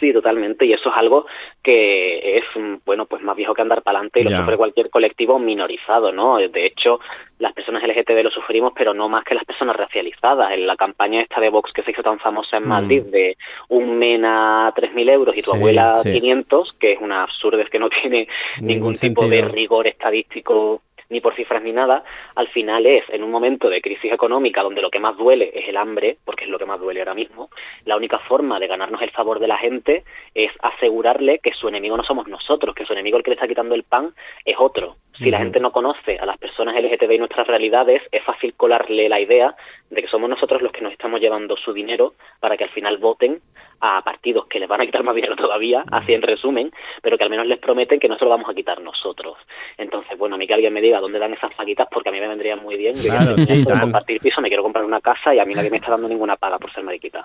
Sí, 0.00 0.12
totalmente, 0.12 0.64
y 0.66 0.72
eso 0.72 0.90
es 0.90 0.96
algo 0.96 1.26
que 1.62 2.38
es, 2.38 2.44
mm, 2.54 2.76
bueno, 2.84 3.06
pues 3.06 3.22
más 3.22 3.36
viejo 3.36 3.54
que 3.54 3.62
andar 3.62 3.82
para 3.82 3.98
adelante 3.98 4.20
y 4.20 4.24
lo 4.24 4.38
sufre 4.38 4.56
cualquier 4.56 4.90
colectivo 4.90 5.38
minorizado, 5.38 6.12
¿no? 6.12 6.38
De 6.38 6.66
hecho, 6.66 7.00
las 7.38 7.52
personas 7.52 7.82
LGTB 7.82 8.22
lo 8.22 8.30
sufrimos, 8.30 8.72
pero 8.76 8.94
no 8.94 9.08
más 9.08 9.24
que 9.24 9.34
las 9.34 9.44
personas 9.44 9.76
racializadas. 9.76 10.52
En 10.52 10.66
la 10.66 10.76
campaña 10.76 11.20
esta 11.20 11.40
de 11.40 11.50
Vox 11.50 11.72
que 11.72 11.82
se 11.82 11.90
hizo 11.92 12.02
tan 12.02 12.18
famosa 12.18 12.56
en 12.58 12.64
Mm. 12.64 12.68
Madrid 12.68 13.02
de 13.04 13.36
un 13.68 13.98
MENA 13.98 14.72
3.000 14.74 15.10
euros 15.10 15.36
y 15.36 15.42
tu 15.42 15.50
Sí, 15.52 15.56
abuela 15.56 15.94
sí. 15.96 16.12
500, 16.12 16.72
que 16.74 16.92
es 16.92 17.00
una 17.00 17.22
absurdez 17.24 17.68
que 17.70 17.78
no 17.78 17.88
tiene 18.02 18.28
Ningún 18.60 18.68
ningún 18.68 18.94
tipo 18.94 19.26
de 19.28 19.42
rigor 19.42 19.86
estadístico 19.86 20.82
ni 21.10 21.20
por 21.20 21.34
cifras 21.34 21.62
ni 21.62 21.72
nada, 21.72 22.04
al 22.34 22.48
final 22.48 22.86
es 22.86 23.04
en 23.08 23.22
un 23.22 23.30
momento 23.30 23.68
de 23.70 23.80
crisis 23.80 24.12
económica 24.12 24.62
donde 24.62 24.82
lo 24.82 24.90
que 24.90 25.00
más 25.00 25.16
duele 25.16 25.50
es 25.54 25.68
el 25.68 25.76
hambre, 25.76 26.18
porque 26.24 26.44
es 26.44 26.50
lo 26.50 26.58
que 26.58 26.66
más 26.66 26.80
duele 26.80 27.00
ahora 27.00 27.14
mismo, 27.14 27.50
la 27.84 27.96
única 27.96 28.18
forma 28.18 28.58
de 28.60 28.66
ganarnos 28.66 29.02
el 29.02 29.10
favor 29.10 29.40
de 29.40 29.48
la 29.48 29.56
gente 29.56 30.04
es 30.34 30.50
asegurarle 30.60 31.38
que 31.38 31.54
su 31.54 31.68
enemigo 31.68 31.96
no 31.96 32.04
somos 32.04 32.28
nosotros, 32.28 32.74
que 32.74 32.84
su 32.84 32.92
enemigo 32.92 33.16
el 33.16 33.22
que 33.22 33.30
le 33.30 33.34
está 33.36 33.48
quitando 33.48 33.74
el 33.74 33.84
pan 33.84 34.12
es 34.44 34.56
otro. 34.58 34.96
Si 35.18 35.30
la 35.30 35.38
gente 35.38 35.60
no 35.60 35.72
conoce 35.72 36.18
a 36.18 36.26
las 36.26 36.38
personas 36.38 36.76
LGTB 36.80 37.12
y 37.12 37.18
nuestras 37.18 37.46
realidades, 37.46 38.02
es 38.12 38.22
fácil 38.24 38.54
colarle 38.54 39.08
la 39.08 39.20
idea 39.20 39.54
de 39.90 40.02
que 40.02 40.08
somos 40.08 40.30
nosotros 40.30 40.62
los 40.62 40.72
que 40.72 40.82
nos 40.82 40.92
estamos 40.92 41.20
llevando 41.20 41.56
su 41.56 41.72
dinero 41.72 42.14
para 42.40 42.56
que 42.56 42.64
al 42.64 42.70
final 42.70 42.98
voten 42.98 43.40
a 43.80 44.02
partidos 44.02 44.46
que 44.46 44.58
les 44.58 44.68
van 44.68 44.80
a 44.80 44.86
quitar 44.86 45.02
más 45.04 45.14
dinero 45.14 45.36
todavía, 45.36 45.84
así 45.90 46.12
en 46.12 46.22
resumen, 46.22 46.72
pero 47.02 47.16
que 47.16 47.24
al 47.24 47.30
menos 47.30 47.46
les 47.46 47.58
prometen 47.58 48.00
que 48.00 48.08
no 48.08 48.18
se 48.18 48.24
lo 48.24 48.30
vamos 48.30 48.48
a 48.50 48.54
quitar 48.54 48.80
nosotros. 48.80 49.36
Entonces, 49.76 50.18
bueno, 50.18 50.34
a 50.34 50.38
mí 50.38 50.46
que 50.46 50.54
alguien 50.54 50.72
me 50.72 50.80
diga 50.80 51.00
dónde 51.00 51.18
dan 51.18 51.32
esas 51.32 51.54
paguitas, 51.54 51.86
porque 51.90 52.08
a 52.08 52.12
mí 52.12 52.20
me 52.20 52.28
vendría 52.28 52.56
muy 52.56 52.76
bien. 52.76 52.96
Yo 52.96 53.10
Claro, 53.10 53.36
ya 53.36 53.46
sí, 53.46 53.64
compartir 53.64 54.20
piso, 54.20 54.40
me 54.40 54.48
quiero 54.48 54.62
comprar 54.62 54.84
una 54.84 55.00
casa 55.00 55.34
y 55.34 55.38
a 55.38 55.44
mí 55.44 55.54
nadie 55.54 55.70
me 55.70 55.78
está 55.78 55.92
dando 55.92 56.08
ninguna 56.08 56.36
paga 56.36 56.58
por 56.58 56.72
ser 56.72 56.84
mariquita. 56.84 57.24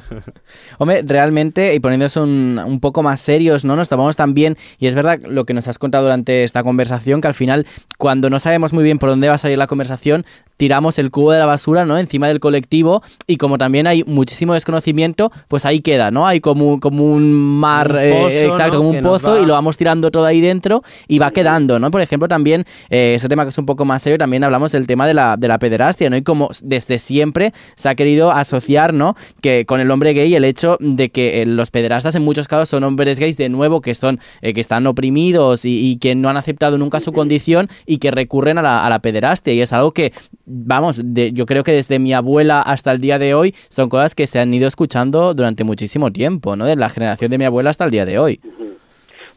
Hombre, 0.78 1.02
realmente, 1.06 1.74
y 1.74 1.80
poniéndose 1.80 2.20
un, 2.20 2.60
un 2.64 2.80
poco 2.80 3.02
más 3.02 3.20
serios, 3.20 3.64
¿no? 3.64 3.76
Nos 3.76 3.88
tomamos 3.88 4.16
también, 4.16 4.56
y 4.78 4.86
es 4.86 4.94
verdad 4.94 5.18
lo 5.26 5.44
que 5.44 5.54
nos 5.54 5.68
has 5.68 5.78
contado 5.78 6.04
durante 6.04 6.44
esta 6.44 6.62
conversación, 6.62 7.01
que 7.20 7.28
al 7.28 7.34
final, 7.34 7.66
cuando 7.98 8.30
no 8.30 8.38
sabemos 8.38 8.72
muy 8.72 8.84
bien 8.84 8.98
por 8.98 9.08
dónde 9.08 9.28
va 9.28 9.34
a 9.34 9.38
salir 9.38 9.58
la 9.58 9.66
conversación, 9.66 10.24
tiramos 10.56 10.98
el 10.98 11.10
cubo 11.10 11.32
de 11.32 11.38
la 11.38 11.46
basura, 11.46 11.84
¿no? 11.86 11.98
Encima 11.98 12.28
del 12.28 12.40
colectivo, 12.40 13.02
y 13.26 13.36
como 13.36 13.58
también 13.58 13.86
hay 13.86 14.04
muchísimo 14.04 14.54
desconocimiento, 14.54 15.32
pues 15.48 15.64
ahí 15.64 15.80
queda, 15.80 16.10
¿no? 16.10 16.26
Hay 16.26 16.40
como, 16.40 16.74
un- 16.74 16.80
como 16.80 17.04
un 17.12 17.32
mar, 17.32 17.90
Un 17.92 17.98
eh, 17.98 18.44
exacto, 18.46 18.72
¿no? 18.74 18.78
como 18.78 18.90
un 18.90 19.02
pozo, 19.02 19.42
y 19.42 19.46
lo 19.46 19.54
vamos 19.54 19.76
tirando 19.76 20.10
todo 20.10 20.26
ahí 20.26 20.40
dentro, 20.40 20.82
y 21.08 21.18
va 21.18 21.30
quedando, 21.30 21.78
¿no? 21.78 21.90
Por 21.90 22.00
ejemplo, 22.00 22.28
también, 22.28 22.64
eh, 22.90 23.14
ese 23.16 23.28
tema 23.28 23.44
que 23.44 23.48
es 23.50 23.58
un 23.58 23.66
poco 23.66 23.84
más 23.84 24.02
serio, 24.02 24.18
también 24.18 24.44
hablamos 24.44 24.72
del 24.72 24.86
tema 24.86 25.06
de 25.06 25.14
la, 25.14 25.36
de 25.36 25.48
la 25.48 25.58
pederastia, 25.58 26.10
¿no? 26.10 26.16
Y 26.16 26.22
como 26.22 26.50
desde 26.62 26.98
siempre 26.98 27.52
se 27.76 27.88
ha 27.88 27.94
querido 27.94 28.30
asociar, 28.30 28.94
¿no? 28.94 29.16
Que 29.40 29.64
con 29.66 29.80
el 29.80 29.90
hombre 29.90 30.12
gay 30.12 30.34
el 30.34 30.44
hecho 30.44 30.76
de 30.80 31.10
que 31.10 31.42
eh, 31.42 31.46
los 31.46 31.70
pederastas 31.70 32.14
en 32.14 32.22
muchos 32.22 32.48
casos 32.48 32.68
son 32.68 32.84
hombres 32.84 33.18
gays 33.18 33.36
de 33.36 33.48
nuevo 33.48 33.80
que 33.80 33.94
son 33.94 34.20
eh, 34.40 34.52
que 34.52 34.60
están 34.60 34.86
oprimidos 34.86 35.64
y, 35.64 35.90
y 35.90 35.96
que 35.96 36.14
no 36.14 36.28
han 36.28 36.36
aceptado 36.36 36.78
nunca 36.78 37.00
su 37.00 37.12
condición 37.12 37.68
y 37.86 37.98
que 37.98 38.10
recurren 38.10 38.58
a 38.58 38.62
la, 38.62 38.86
a 38.86 38.90
la 38.90 38.98
pederastia 39.00 39.52
y 39.52 39.60
es 39.60 39.72
algo 39.72 39.92
que 39.92 40.12
vamos 40.46 41.00
de- 41.02 41.32
yo 41.32 41.46
creo 41.46 41.64
que 41.64 41.72
desde 41.72 41.98
mi 41.98 42.12
abuela 42.12 42.62
hasta 42.62 42.92
el 42.92 43.00
día 43.00 43.18
de 43.18 43.34
hoy 43.34 43.54
son 43.68 43.88
cosas 43.88 44.14
que 44.14 44.26
se 44.26 44.38
han 44.38 44.52
ido 44.52 44.66
escuchando 44.68 45.34
durante 45.34 45.64
muchísimo 45.64 46.10
tiempo 46.12 46.56
no 46.56 46.64
de 46.66 46.76
la 46.76 46.88
generación 46.88 47.30
de 47.30 47.38
mi 47.38 47.44
abuela 47.44 47.70
hasta 47.70 47.84
el 47.84 47.90
día 47.90 48.04
de 48.04 48.18
hoy. 48.18 48.40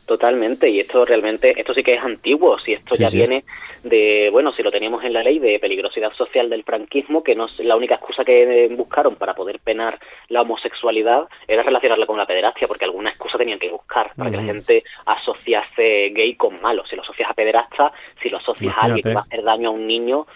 Totalmente, 0.05 0.69
y 0.69 0.79
esto 0.79 1.03
realmente, 1.03 1.59
esto 1.59 1.73
sí 1.73 1.81
que 1.81 1.95
es 1.95 2.03
antiguo, 2.03 2.59
si 2.59 2.73
esto 2.73 2.95
Sí, 2.95 3.01
ya 3.01 3.09
sí. 3.09 3.17
viene 3.17 3.43
de, 3.83 4.29
bueno, 4.31 4.51
si 4.53 4.61
lo 4.61 4.69
teníamos 4.71 5.03
en 5.03 5.13
la 5.13 5.23
ley 5.23 5.39
de 5.39 5.57
peligrosidad 5.57 6.11
social 6.11 6.47
del 6.47 6.63
franquismo, 6.63 7.23
que 7.23 7.33
no 7.33 7.45
es 7.45 7.59
la 7.61 7.75
única 7.75 7.95
excusa 7.95 8.23
que 8.23 8.65
eh, 8.65 8.67
buscaron 8.75 9.15
para 9.15 9.33
poder 9.33 9.59
penar 9.61 9.97
la 10.29 10.41
homosexualidad 10.43 11.27
era 11.47 11.63
relacionarla 11.63 12.05
con 12.05 12.17
la 12.19 12.27
pederastia, 12.27 12.67
porque 12.67 12.85
alguna 12.85 13.09
excusa 13.09 13.39
tenían 13.39 13.57
que 13.57 13.71
buscar 13.71 14.11
para 14.15 14.29
que 14.29 14.37
la 14.37 14.43
gente 14.43 14.83
asociase 15.07 16.09
gay 16.13 16.35
con 16.35 16.61
malo. 16.61 16.85
Si 16.85 16.95
lo 16.95 17.01
asocias 17.01 17.29
a 17.31 17.33
pederasta, 17.33 17.91
si 18.21 18.29
lo 18.29 18.37
asocias 18.37 18.75
a 18.77 18.81
alguien 18.81 19.01
que 19.01 19.13
va 19.13 19.21
a 19.21 19.23
hacer 19.23 19.43
daño 19.43 19.69
a 19.69 19.71
un 19.71 19.87
niño, 19.87 20.27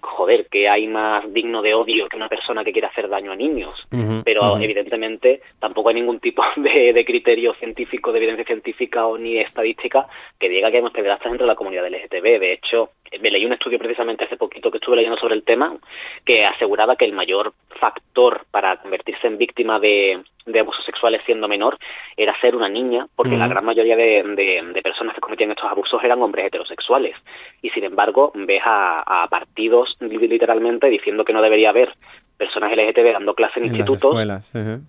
joder, 0.00 0.46
que 0.48 0.68
hay 0.68 0.86
más 0.86 1.32
digno 1.32 1.62
de 1.62 1.74
odio 1.74 2.08
que 2.08 2.16
una 2.16 2.28
persona 2.28 2.64
que 2.64 2.72
quiere 2.72 2.88
hacer 2.88 3.08
daño 3.08 3.32
a 3.32 3.36
niños 3.36 3.86
pero 4.24 4.58
evidentemente 4.58 5.42
tampoco 5.58 5.88
hay 5.88 5.96
ningún 5.96 6.20
tipo 6.20 6.42
de, 6.56 6.92
de 6.92 7.04
criterio 7.04 7.54
científico, 7.54 8.12
de 8.12 8.18
evidencia 8.18 8.44
científica 8.44 9.06
o 9.06 9.18
ni 9.18 9.38
estadística 9.38 10.06
que 10.38 10.48
diga 10.48 10.70
que 10.70 10.78
hay 10.78 10.82
más 10.82 10.92
pederastas 10.92 11.30
dentro 11.30 11.46
de 11.46 11.52
la 11.52 11.56
comunidad 11.56 11.88
LGTB. 11.88 12.38
De 12.38 12.52
hecho, 12.52 12.90
me 13.20 13.30
leí 13.30 13.44
un 13.44 13.52
estudio 13.52 13.78
precisamente 13.78 14.24
hace 14.24 14.36
poquito 14.36 14.70
que 14.70 14.78
estuve 14.78 14.96
leyendo 14.96 15.18
sobre 15.18 15.34
el 15.34 15.42
tema 15.42 15.76
que 16.24 16.44
aseguraba 16.44 16.96
que 16.96 17.04
el 17.04 17.12
mayor 17.12 17.52
factor 17.80 18.46
para 18.50 18.76
convertirse 18.76 19.26
en 19.26 19.38
víctima 19.38 19.80
de, 19.80 20.22
de 20.46 20.60
abusos 20.60 20.79
sexuales 21.00 21.22
siendo 21.24 21.48
menor 21.48 21.78
era 22.16 22.38
ser 22.40 22.54
una 22.54 22.68
niña, 22.68 23.06
porque 23.16 23.36
la 23.36 23.48
gran 23.48 23.64
mayoría 23.64 23.96
de, 23.96 24.22
de, 24.22 24.82
personas 24.82 25.14
que 25.14 25.20
cometían 25.20 25.50
estos 25.50 25.70
abusos 25.70 26.02
eran 26.04 26.20
hombres 26.20 26.46
heterosexuales. 26.46 27.16
Y 27.62 27.70
sin 27.70 27.84
embargo, 27.84 28.32
ves 28.34 28.62
a, 28.64 29.22
a 29.24 29.28
partidos 29.28 29.96
literalmente 30.00 30.88
diciendo 30.88 31.24
que 31.24 31.32
no 31.32 31.40
debería 31.40 31.70
haber 31.70 31.94
personas 32.36 32.72
LGTB 32.72 33.12
dando 33.12 33.34
clases 33.34 33.58
en, 33.58 33.74
institutos, 33.74 34.14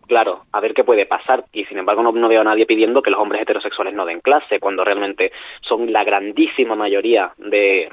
claro, 0.07 0.45
a 0.51 0.59
ver 0.59 0.73
qué 0.73 0.83
puede 0.83 1.05
pasar. 1.05 1.45
Y 1.53 1.65
sin 1.65 1.77
embargo 1.77 2.03
no, 2.03 2.11
no, 2.11 2.27
veo 2.27 2.41
a 2.41 2.45
nadie 2.45 2.65
pidiendo 2.65 3.01
que 3.01 3.11
los 3.11 3.19
hombres 3.19 3.41
heterosexuales 3.41 3.93
no 3.93 4.05
den 4.05 4.21
clase, 4.21 4.59
cuando 4.59 4.83
realmente 4.83 5.31
son 5.61 5.91
la 5.91 6.03
grandísima 6.03 6.75
mayoría 6.75 7.31
de, 7.37 7.89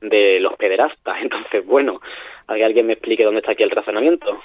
de 0.00 0.40
los 0.40 0.54
pederastas. 0.56 1.16
Entonces, 1.22 1.64
bueno, 1.64 2.00
a 2.48 2.54
que 2.54 2.64
alguien 2.64 2.86
me 2.86 2.94
explique 2.94 3.24
dónde 3.24 3.40
está 3.40 3.52
aquí 3.52 3.62
el 3.62 3.70
razonamiento. 3.70 4.40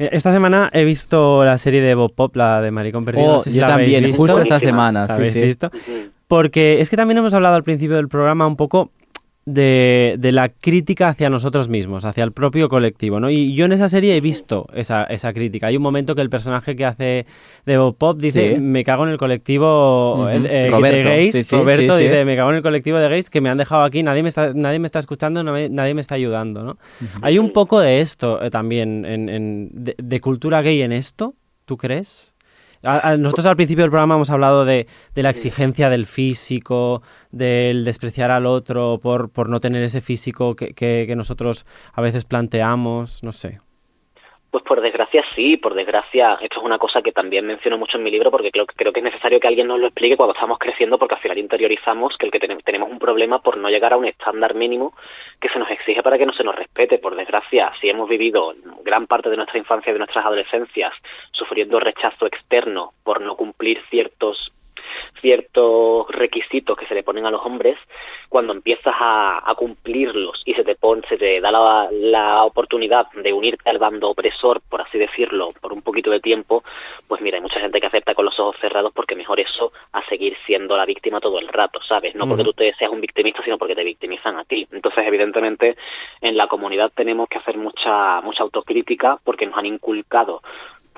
Esta 0.00 0.32
semana 0.32 0.70
he 0.72 0.84
visto 0.84 1.44
la 1.44 1.58
serie 1.58 1.82
de 1.82 1.94
Bob 1.94 2.14
Pop, 2.14 2.34
la 2.34 2.62
de 2.62 2.70
Maricón 2.70 3.04
Perdido. 3.04 3.38
Oh, 3.38 3.44
yo 3.44 3.66
también, 3.66 4.10
justo 4.14 4.40
esta 4.40 4.58
semana. 4.58 5.06
Sí, 5.08 5.26
sí. 5.26 5.42
visto? 5.42 5.70
Porque 6.26 6.80
es 6.80 6.88
que 6.88 6.96
también 6.96 7.18
hemos 7.18 7.34
hablado 7.34 7.56
al 7.56 7.64
principio 7.64 7.96
del 7.96 8.08
programa 8.08 8.46
un 8.46 8.56
poco 8.56 8.92
de, 9.52 10.16
de, 10.18 10.32
la 10.32 10.48
crítica 10.48 11.08
hacia 11.08 11.30
nosotros 11.30 11.68
mismos, 11.68 12.04
hacia 12.04 12.24
el 12.24 12.32
propio 12.32 12.68
colectivo, 12.68 13.20
¿no? 13.20 13.30
Y 13.30 13.54
yo 13.54 13.64
en 13.64 13.72
esa 13.72 13.88
serie 13.88 14.16
he 14.16 14.20
visto 14.20 14.66
esa, 14.74 15.04
esa 15.04 15.32
crítica. 15.32 15.66
Hay 15.66 15.76
un 15.76 15.82
momento 15.82 16.14
que 16.14 16.22
el 16.22 16.30
personaje 16.30 16.76
que 16.76 16.84
hace 16.84 17.26
de 17.66 17.78
Bob 17.78 17.96
Pop 17.96 18.18
dice, 18.18 18.58
me 18.60 18.84
cago 18.84 19.04
en 19.04 19.10
el 19.10 19.18
colectivo 19.18 20.28
eh, 20.30 20.38
de 20.38 21.02
gays, 21.02 21.50
Roberto 21.52 21.96
dice, 21.96 22.24
me 22.24 22.36
cago 22.36 22.50
en 22.50 22.56
el 22.56 22.62
colectivo 22.62 22.98
de 22.98 23.08
gays 23.08 23.30
que 23.30 23.40
me 23.40 23.50
han 23.50 23.58
dejado 23.58 23.82
aquí, 23.82 24.02
nadie 24.02 24.22
me 24.22 24.28
está, 24.28 24.52
nadie 24.54 24.78
me 24.78 24.86
está 24.86 24.98
escuchando, 24.98 25.42
nadie 25.42 25.94
me 25.94 26.00
está 26.00 26.14
ayudando, 26.14 26.62
¿no? 26.62 26.78
Hay 27.22 27.38
un 27.38 27.52
poco 27.52 27.80
de 27.80 28.00
esto 28.00 28.42
eh, 28.42 28.50
también, 28.50 29.04
en, 29.04 29.70
de 29.72 30.20
cultura 30.20 30.62
gay 30.62 30.82
en 30.82 30.92
esto, 30.92 31.34
¿tú 31.64 31.76
crees? 31.76 32.34
Nosotros 32.82 33.46
al 33.46 33.56
principio 33.56 33.84
del 33.84 33.90
programa 33.90 34.14
hemos 34.14 34.30
hablado 34.30 34.64
de, 34.64 34.86
de, 35.14 35.22
la 35.22 35.30
exigencia 35.30 35.90
del 35.90 36.06
físico, 36.06 37.02
del 37.30 37.84
despreciar 37.84 38.30
al 38.30 38.46
otro 38.46 38.98
por, 39.02 39.30
por 39.30 39.48
no 39.48 39.60
tener 39.60 39.82
ese 39.82 40.00
físico 40.00 40.56
que, 40.56 40.72
que, 40.72 41.04
que 41.06 41.16
nosotros 41.16 41.66
a 41.92 42.00
veces 42.00 42.24
planteamos, 42.24 43.22
no 43.22 43.32
sé. 43.32 43.60
Pues 44.50 44.64
por 44.64 44.80
desgracia 44.80 45.24
sí, 45.36 45.56
por 45.56 45.74
desgracia 45.74 46.36
esto 46.40 46.58
es 46.58 46.64
una 46.64 46.78
cosa 46.78 47.02
que 47.02 47.12
también 47.12 47.46
menciono 47.46 47.78
mucho 47.78 47.98
en 47.98 48.02
mi 48.02 48.10
libro 48.10 48.32
porque 48.32 48.50
creo, 48.50 48.66
creo 48.66 48.92
que 48.92 48.98
es 48.98 49.04
necesario 49.04 49.38
que 49.38 49.46
alguien 49.46 49.68
nos 49.68 49.78
lo 49.78 49.86
explique 49.86 50.16
cuando 50.16 50.34
estamos 50.34 50.58
creciendo 50.58 50.98
porque 50.98 51.14
al 51.14 51.20
final 51.20 51.38
interiorizamos 51.38 52.16
que 52.16 52.26
el 52.26 52.32
que 52.32 52.40
tenemos 52.40 52.90
un 52.90 52.98
problema 52.98 53.40
por 53.40 53.56
no 53.56 53.68
llegar 53.70 53.92
a 53.92 53.96
un 53.96 54.06
estándar 54.06 54.56
mínimo 54.56 54.92
que 55.40 55.48
se 55.50 55.58
nos 55.60 55.70
exige 55.70 56.02
para 56.02 56.18
que 56.18 56.26
no 56.26 56.32
se 56.32 56.42
nos 56.42 56.56
respete. 56.56 56.98
Por 56.98 57.14
desgracia, 57.14 57.70
si 57.80 57.88
hemos 57.88 58.08
vivido 58.08 58.52
gran 58.82 59.06
parte 59.06 59.30
de 59.30 59.36
nuestra 59.36 59.58
infancia 59.58 59.90
y 59.90 59.92
de 59.92 60.00
nuestras 60.00 60.26
adolescencias 60.26 60.94
sufriendo 61.30 61.78
rechazo 61.78 62.26
externo 62.26 62.92
por 63.04 63.20
no 63.20 63.36
cumplir 63.36 63.80
ciertos 63.88 64.52
ciertos 65.20 66.06
requisitos 66.08 66.76
que 66.76 66.86
se 66.86 66.94
le 66.94 67.02
ponen 67.02 67.26
a 67.26 67.30
los 67.30 67.44
hombres, 67.44 67.78
cuando 68.28 68.52
empiezas 68.52 68.94
a, 68.98 69.54
cumplirlos 69.56 70.40
y 70.46 70.54
se 70.54 70.64
te 70.64 70.74
pone, 70.74 71.02
se 71.08 71.18
te 71.18 71.40
da 71.40 71.50
la, 71.50 71.88
la, 71.90 72.44
oportunidad 72.44 73.10
de 73.12 73.32
unirte 73.32 73.68
al 73.68 73.78
bando 73.78 74.08
opresor, 74.08 74.62
por 74.70 74.80
así 74.80 74.96
decirlo, 74.96 75.52
por 75.60 75.72
un 75.72 75.82
poquito 75.82 76.10
de 76.10 76.20
tiempo, 76.20 76.64
pues 77.06 77.20
mira, 77.20 77.36
hay 77.36 77.42
mucha 77.42 77.60
gente 77.60 77.78
que 77.78 77.88
acepta 77.88 78.14
con 78.14 78.24
los 78.24 78.38
ojos 78.40 78.56
cerrados 78.60 78.92
porque 78.94 79.16
mejor 79.16 79.38
eso 79.40 79.72
a 79.92 80.02
seguir 80.06 80.34
siendo 80.46 80.76
la 80.76 80.86
víctima 80.86 81.20
todo 81.20 81.38
el 81.38 81.48
rato, 81.48 81.80
¿sabes? 81.82 82.14
No 82.14 82.26
porque 82.26 82.44
tú 82.44 82.52
te 82.52 82.72
seas 82.74 82.90
un 82.90 83.00
victimista, 83.00 83.42
sino 83.42 83.58
porque 83.58 83.74
te 83.74 83.84
victimizan 83.84 84.38
a 84.38 84.44
ti. 84.44 84.66
Entonces, 84.72 85.04
evidentemente, 85.06 85.76
en 86.20 86.36
la 86.36 86.46
comunidad 86.46 86.90
tenemos 86.94 87.28
que 87.28 87.38
hacer 87.38 87.58
mucha, 87.58 88.20
mucha 88.22 88.42
autocrítica 88.42 89.18
porque 89.24 89.46
nos 89.46 89.58
han 89.58 89.66
inculcado 89.66 90.42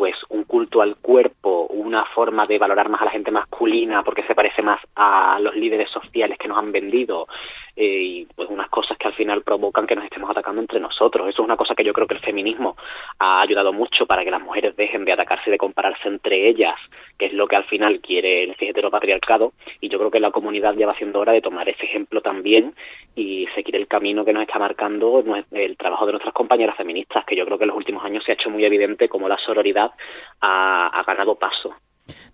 pues 0.02 0.16
un 0.30 0.42
culto 0.42 0.82
al 0.82 0.96
cuerpo, 0.96 1.68
una 1.68 2.04
forma 2.06 2.42
de 2.48 2.58
valorar 2.58 2.88
más 2.88 3.02
a 3.02 3.04
la 3.04 3.12
gente 3.12 3.30
masculina 3.30 4.02
porque 4.02 4.24
se 4.24 4.34
parece 4.34 4.60
más 4.60 4.80
a 4.96 5.38
los 5.38 5.54
líderes 5.54 5.90
sociales 5.90 6.38
que 6.38 6.48
nos 6.48 6.58
han 6.58 6.72
vendido 6.72 7.28
eh, 7.76 8.02
y 8.02 8.26
pues 8.34 8.50
unas 8.50 8.68
cosas 8.68 8.98
que 8.98 9.06
al 9.06 9.14
final 9.14 9.42
provocan 9.42 9.86
que 9.86 9.94
nos 9.94 10.04
estemos 10.04 10.28
atacando 10.28 10.60
entre 10.60 10.80
nosotros. 10.80 11.28
Eso 11.28 11.42
es 11.42 11.46
una 11.46 11.56
cosa 11.56 11.76
que 11.76 11.84
yo 11.84 11.92
creo 11.92 12.08
que 12.08 12.14
el 12.14 12.20
feminismo 12.20 12.76
ha 13.20 13.42
ayudado 13.42 13.72
mucho 13.72 14.04
para 14.06 14.24
que 14.24 14.32
las 14.32 14.42
mujeres 14.42 14.74
dejen 14.74 15.04
de 15.04 15.12
atacarse 15.12 15.50
y 15.50 15.52
de 15.52 15.58
compararse 15.58 16.08
entre 16.08 16.48
ellas, 16.48 16.74
que 17.16 17.26
es 17.26 17.32
lo 17.32 17.46
que 17.46 17.54
al 17.54 17.64
final 17.64 18.00
quiere 18.00 18.42
el 18.42 18.56
heteropatriarcado 18.58 19.52
y 19.80 19.88
yo 19.88 20.00
creo 20.00 20.10
que 20.10 20.18
la 20.18 20.32
comunidad 20.32 20.74
ya 20.74 20.88
va 20.88 20.96
siendo 20.96 21.20
hora 21.20 21.32
de 21.32 21.40
tomar 21.42 21.68
ese 21.68 21.84
ejemplo 21.84 22.20
también 22.22 22.74
y 23.14 23.46
seguir 23.54 23.76
el 23.76 23.86
camino 23.86 24.24
que 24.24 24.32
nos 24.32 24.42
está 24.42 24.58
marcando 24.58 25.22
el 25.52 25.76
trabajo 25.76 26.06
de 26.06 26.12
nuestras 26.12 26.34
compañeras 26.34 26.76
feministas, 26.76 27.24
que 27.24 27.36
yo 27.36 27.46
creo 27.46 27.56
que 27.56 27.64
en 27.64 27.68
los 27.68 27.76
últimos 27.76 28.04
años 28.04 28.24
se 28.24 28.32
ha 28.32 28.34
hecho 28.34 28.50
muy 28.50 28.64
evidente 28.64 29.08
como 29.08 29.28
la 29.28 29.38
sororidad 29.38 29.91
ha, 30.40 31.02
ganado 31.06 31.34
paso. 31.36 31.74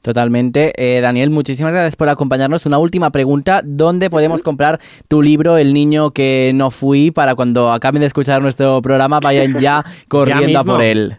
Totalmente. 0.03 0.73
Eh, 0.77 1.01
Daniel, 1.01 1.31
muchísimas 1.31 1.73
gracias 1.73 1.97
por 1.97 2.09
acompañarnos. 2.09 2.67
Una 2.67 2.79
última 2.79 3.11
pregunta. 3.11 3.61
¿Dónde 3.65 4.11
podemos 4.11 4.43
comprar 4.43 4.79
tu 5.09 5.23
libro, 5.23 5.59
El 5.59 5.75
niño 5.75 6.11
que 6.11 6.53
no 6.55 6.71
fui, 6.71 7.11
para 7.11 7.35
cuando 7.35 7.71
acaben 7.71 8.01
de 8.01 8.07
escuchar 8.07 8.41
nuestro 8.41 8.81
programa 8.81 9.21
vayan 9.21 9.57
ya 9.59 9.85
corriendo 10.09 10.59
a 10.59 10.65
por 10.65 10.83
él? 10.83 11.19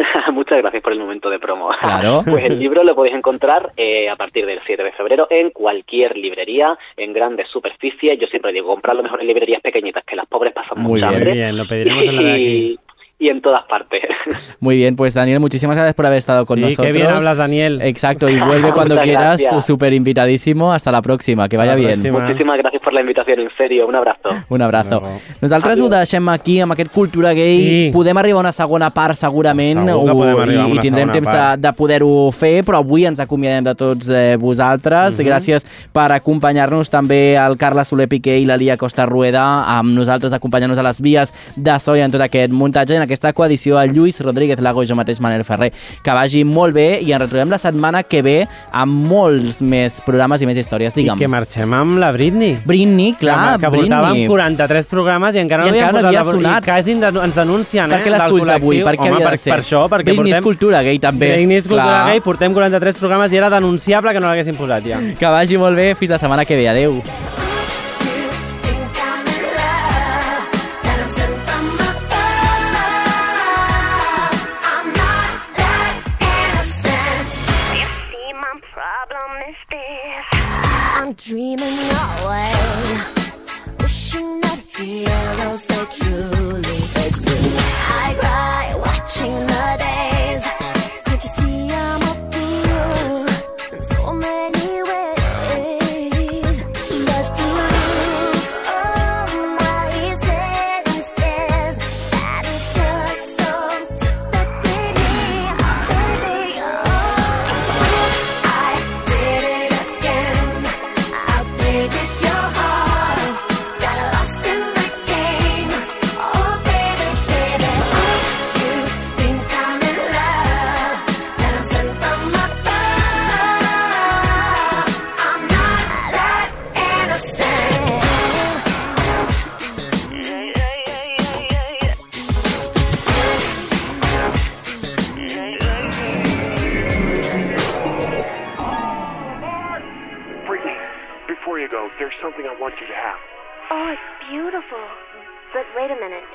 Muchas 0.32 0.58
gracias 0.58 0.82
por 0.82 0.92
el 0.92 0.98
momento 0.98 1.30
de 1.30 1.38
promo. 1.38 1.70
Claro. 1.80 2.22
Pues 2.24 2.44
el 2.44 2.58
libro 2.58 2.84
lo 2.84 2.94
podéis 2.94 3.16
encontrar 3.16 3.72
eh, 3.76 4.08
a 4.08 4.16
partir 4.16 4.44
del 4.44 4.60
7 4.66 4.82
de 4.82 4.92
febrero 4.92 5.26
en 5.30 5.50
cualquier 5.50 6.16
librería, 6.16 6.78
en 6.96 7.12
grandes 7.12 7.48
superficies. 7.48 8.18
Yo 8.18 8.26
siempre 8.26 8.52
digo, 8.52 8.68
comprarlo 8.68 9.02
mejor 9.02 9.20
en 9.20 9.28
librerías 9.28 9.62
pequeñitas, 9.62 10.04
que 10.04 10.16
las 10.16 10.26
pobres 10.26 10.52
pasan 10.52 10.78
Muy 10.82 11.00
mucha 11.00 11.08
bien, 11.10 11.20
hambre. 11.20 11.32
bien, 11.32 11.56
lo 11.56 11.66
pediremos 11.66 12.04
en 12.04 12.16
la 12.16 12.22
de 12.22 12.32
aquí 12.32 12.78
y 13.20 13.28
en 13.28 13.42
todas 13.42 13.62
partes. 13.64 14.00
Muy 14.60 14.76
bien, 14.76 14.96
pues 14.96 15.12
Daniel, 15.12 15.40
muchísimas 15.40 15.76
gracias 15.76 15.94
por 15.94 16.06
haber 16.06 16.18
estado 16.18 16.46
con 16.46 16.56
sí, 16.56 16.62
nosotros. 16.62 16.86
Qué 16.86 16.92
bien 16.92 17.06
hablas, 17.06 17.36
Daniel. 17.36 17.80
Exacto, 17.82 18.30
y 18.30 18.40
vuelve 18.40 18.72
cuando 18.74 18.98
quieras, 18.98 19.42
súper 19.64 19.92
invitadísimo. 19.92 20.72
Hasta 20.72 20.90
la 20.90 21.02
próxima, 21.02 21.46
que 21.48 21.58
vaya 21.58 21.74
bien. 21.74 22.00
Muchísimas 22.10 22.58
gracias 22.58 22.82
per 22.82 22.94
la 22.94 23.02
invitació, 23.02 23.34
en 23.34 23.48
serio, 23.58 23.86
un 23.86 23.94
abrazo. 23.94 24.30
Un 24.48 24.62
abrazo. 24.62 25.02
No. 25.02 25.08
Nosaltres 25.42 25.74
Adiós. 25.74 25.86
ho 25.86 25.90
deixem 25.90 26.28
aquí 26.30 26.60
amb 26.60 26.72
aquest 26.72 26.90
Cultura 26.92 27.34
Gay. 27.34 27.58
Sí. 27.58 27.90
Podem 27.92 28.16
arribar 28.16 28.38
a 28.38 28.40
una 28.40 28.52
segona 28.52 28.88
part 28.90 29.14
segurament 29.20 29.84
Segur 29.84 30.46
que 30.46 30.54
i, 30.54 30.78
i 30.78 30.78
tindrem 30.80 31.12
temps 31.12 31.28
part. 31.28 31.60
de, 31.60 31.68
de 31.68 31.74
poder-ho 31.76 32.30
fer, 32.32 32.64
però 32.64 32.80
avui 32.80 33.04
ens 33.04 33.20
acomiadem 33.20 33.68
de 33.68 33.74
tots 33.74 34.08
eh, 34.08 34.36
vosaltres. 34.40 35.12
Uh 35.12 35.20
mhm. 35.20 35.20
-huh. 35.20 35.28
Gràcies 35.30 35.66
per 35.92 36.10
acompanyar-nos 36.12 36.88
també 36.88 37.36
al 37.36 37.58
Carles 37.58 37.88
Soler 37.88 38.08
Piqué 38.08 38.38
i 38.38 38.46
la 38.46 38.56
Lia 38.56 38.78
Costa 38.78 39.04
Rueda 39.04 39.64
amb 39.78 39.90
nosaltres 39.92 40.32
acompanyant-nos 40.32 40.78
a 40.78 40.82
les 40.82 41.00
vies 41.00 41.34
de 41.56 41.78
Soia 41.78 42.04
en 42.04 42.10
tot 42.10 42.20
aquest 42.20 42.50
muntatge 42.52 42.96
en 42.96 43.09
aquesta 43.10 43.32
coedició 43.36 43.78
a 43.78 43.84
Lluís 43.90 44.20
Rodríguez 44.22 44.60
Lago 44.62 44.84
i 44.84 44.88
jo 44.88 44.96
mateix 44.98 45.20
Manel 45.20 45.44
Ferrer. 45.44 45.70
Que 46.04 46.14
vagi 46.16 46.44
molt 46.46 46.76
bé 46.76 46.88
i 47.02 47.12
ens 47.12 47.24
retrobem 47.24 47.50
la 47.50 47.58
setmana 47.60 48.02
que 48.06 48.22
ve 48.22 48.36
amb 48.72 49.10
molts 49.10 49.60
més 49.60 49.98
programes 50.06 50.42
i 50.42 50.48
més 50.48 50.60
històries, 50.62 50.94
digue'm. 50.96 51.18
I 51.18 51.24
que 51.26 51.30
marxem 51.30 51.74
amb 51.76 51.98
la 52.00 52.12
Britney. 52.14 52.56
Britney, 52.64 53.14
clar, 53.18 53.58
que, 53.58 53.66
que 53.66 53.72
Britney. 53.76 54.26
43 54.30 54.90
programes 54.90 55.36
i 55.36 55.42
encara 55.42 55.66
I 55.66 55.74
no 55.74 55.80
encara 55.80 55.96
no 55.96 56.12
havia 56.12 56.24
sonat. 56.26 56.62
I 56.64 56.70
quasi 56.70 56.96
ens 56.96 57.36
denuncien, 57.36 57.90
per 57.90 58.02
què 58.04 58.12
eh? 58.12 58.14
l'esculls 58.16 58.54
avui? 58.54 58.82
Per 58.86 58.94
què 58.96 59.08
Home, 59.08 59.18
havia 59.18 59.30
per, 59.30 59.34
de 59.36 59.42
ser? 59.42 59.54
per 59.54 59.64
això, 59.64 59.84
perquè 59.90 60.12
Britney 60.12 60.36
portem... 60.36 60.48
Cultura 60.50 60.84
Gay 60.86 61.02
també. 61.02 61.34
Britney 61.34 61.64
Cultura 61.66 62.04
Gay, 62.10 62.22
portem 62.24 62.56
43 62.56 63.02
programes 63.02 63.34
i 63.34 63.42
era 63.42 63.50
denunciable 63.52 64.14
que 64.14 64.22
no 64.22 64.30
l'haguessin 64.30 64.58
posat 64.58 64.86
ja. 64.86 65.02
Que 65.18 65.34
vagi 65.34 65.60
molt 65.60 65.78
bé, 65.78 65.92
fins 65.98 66.16
la 66.16 66.22
setmana 66.22 66.46
que 66.48 66.58
ve. 66.58 66.70
Adeu. 66.70 67.02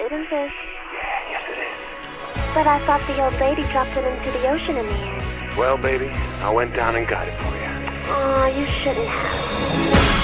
Isn't 0.05 0.29
this? 0.29 0.53
Yeah, 0.93 1.29
yes 1.31 1.43
it 1.49 1.57
is. 1.57 2.53
But 2.53 2.67
I 2.67 2.79
thought 2.85 3.01
the 3.07 3.23
old 3.23 3.33
lady 3.39 3.63
dropped 3.71 3.97
it 3.97 4.05
into 4.05 4.31
the 4.37 4.49
ocean 4.49 4.77
in 4.77 4.85
the 4.85 4.93
end. 4.93 5.57
Well, 5.57 5.77
baby, 5.77 6.09
I 6.41 6.49
went 6.49 6.75
down 6.75 6.95
and 6.95 7.07
got 7.07 7.27
it 7.27 7.33
for 7.33 7.55
you. 7.55 7.65
Oh, 8.07 8.53
you 8.55 8.65
shouldn't 8.65 9.07
have. 9.07 10.14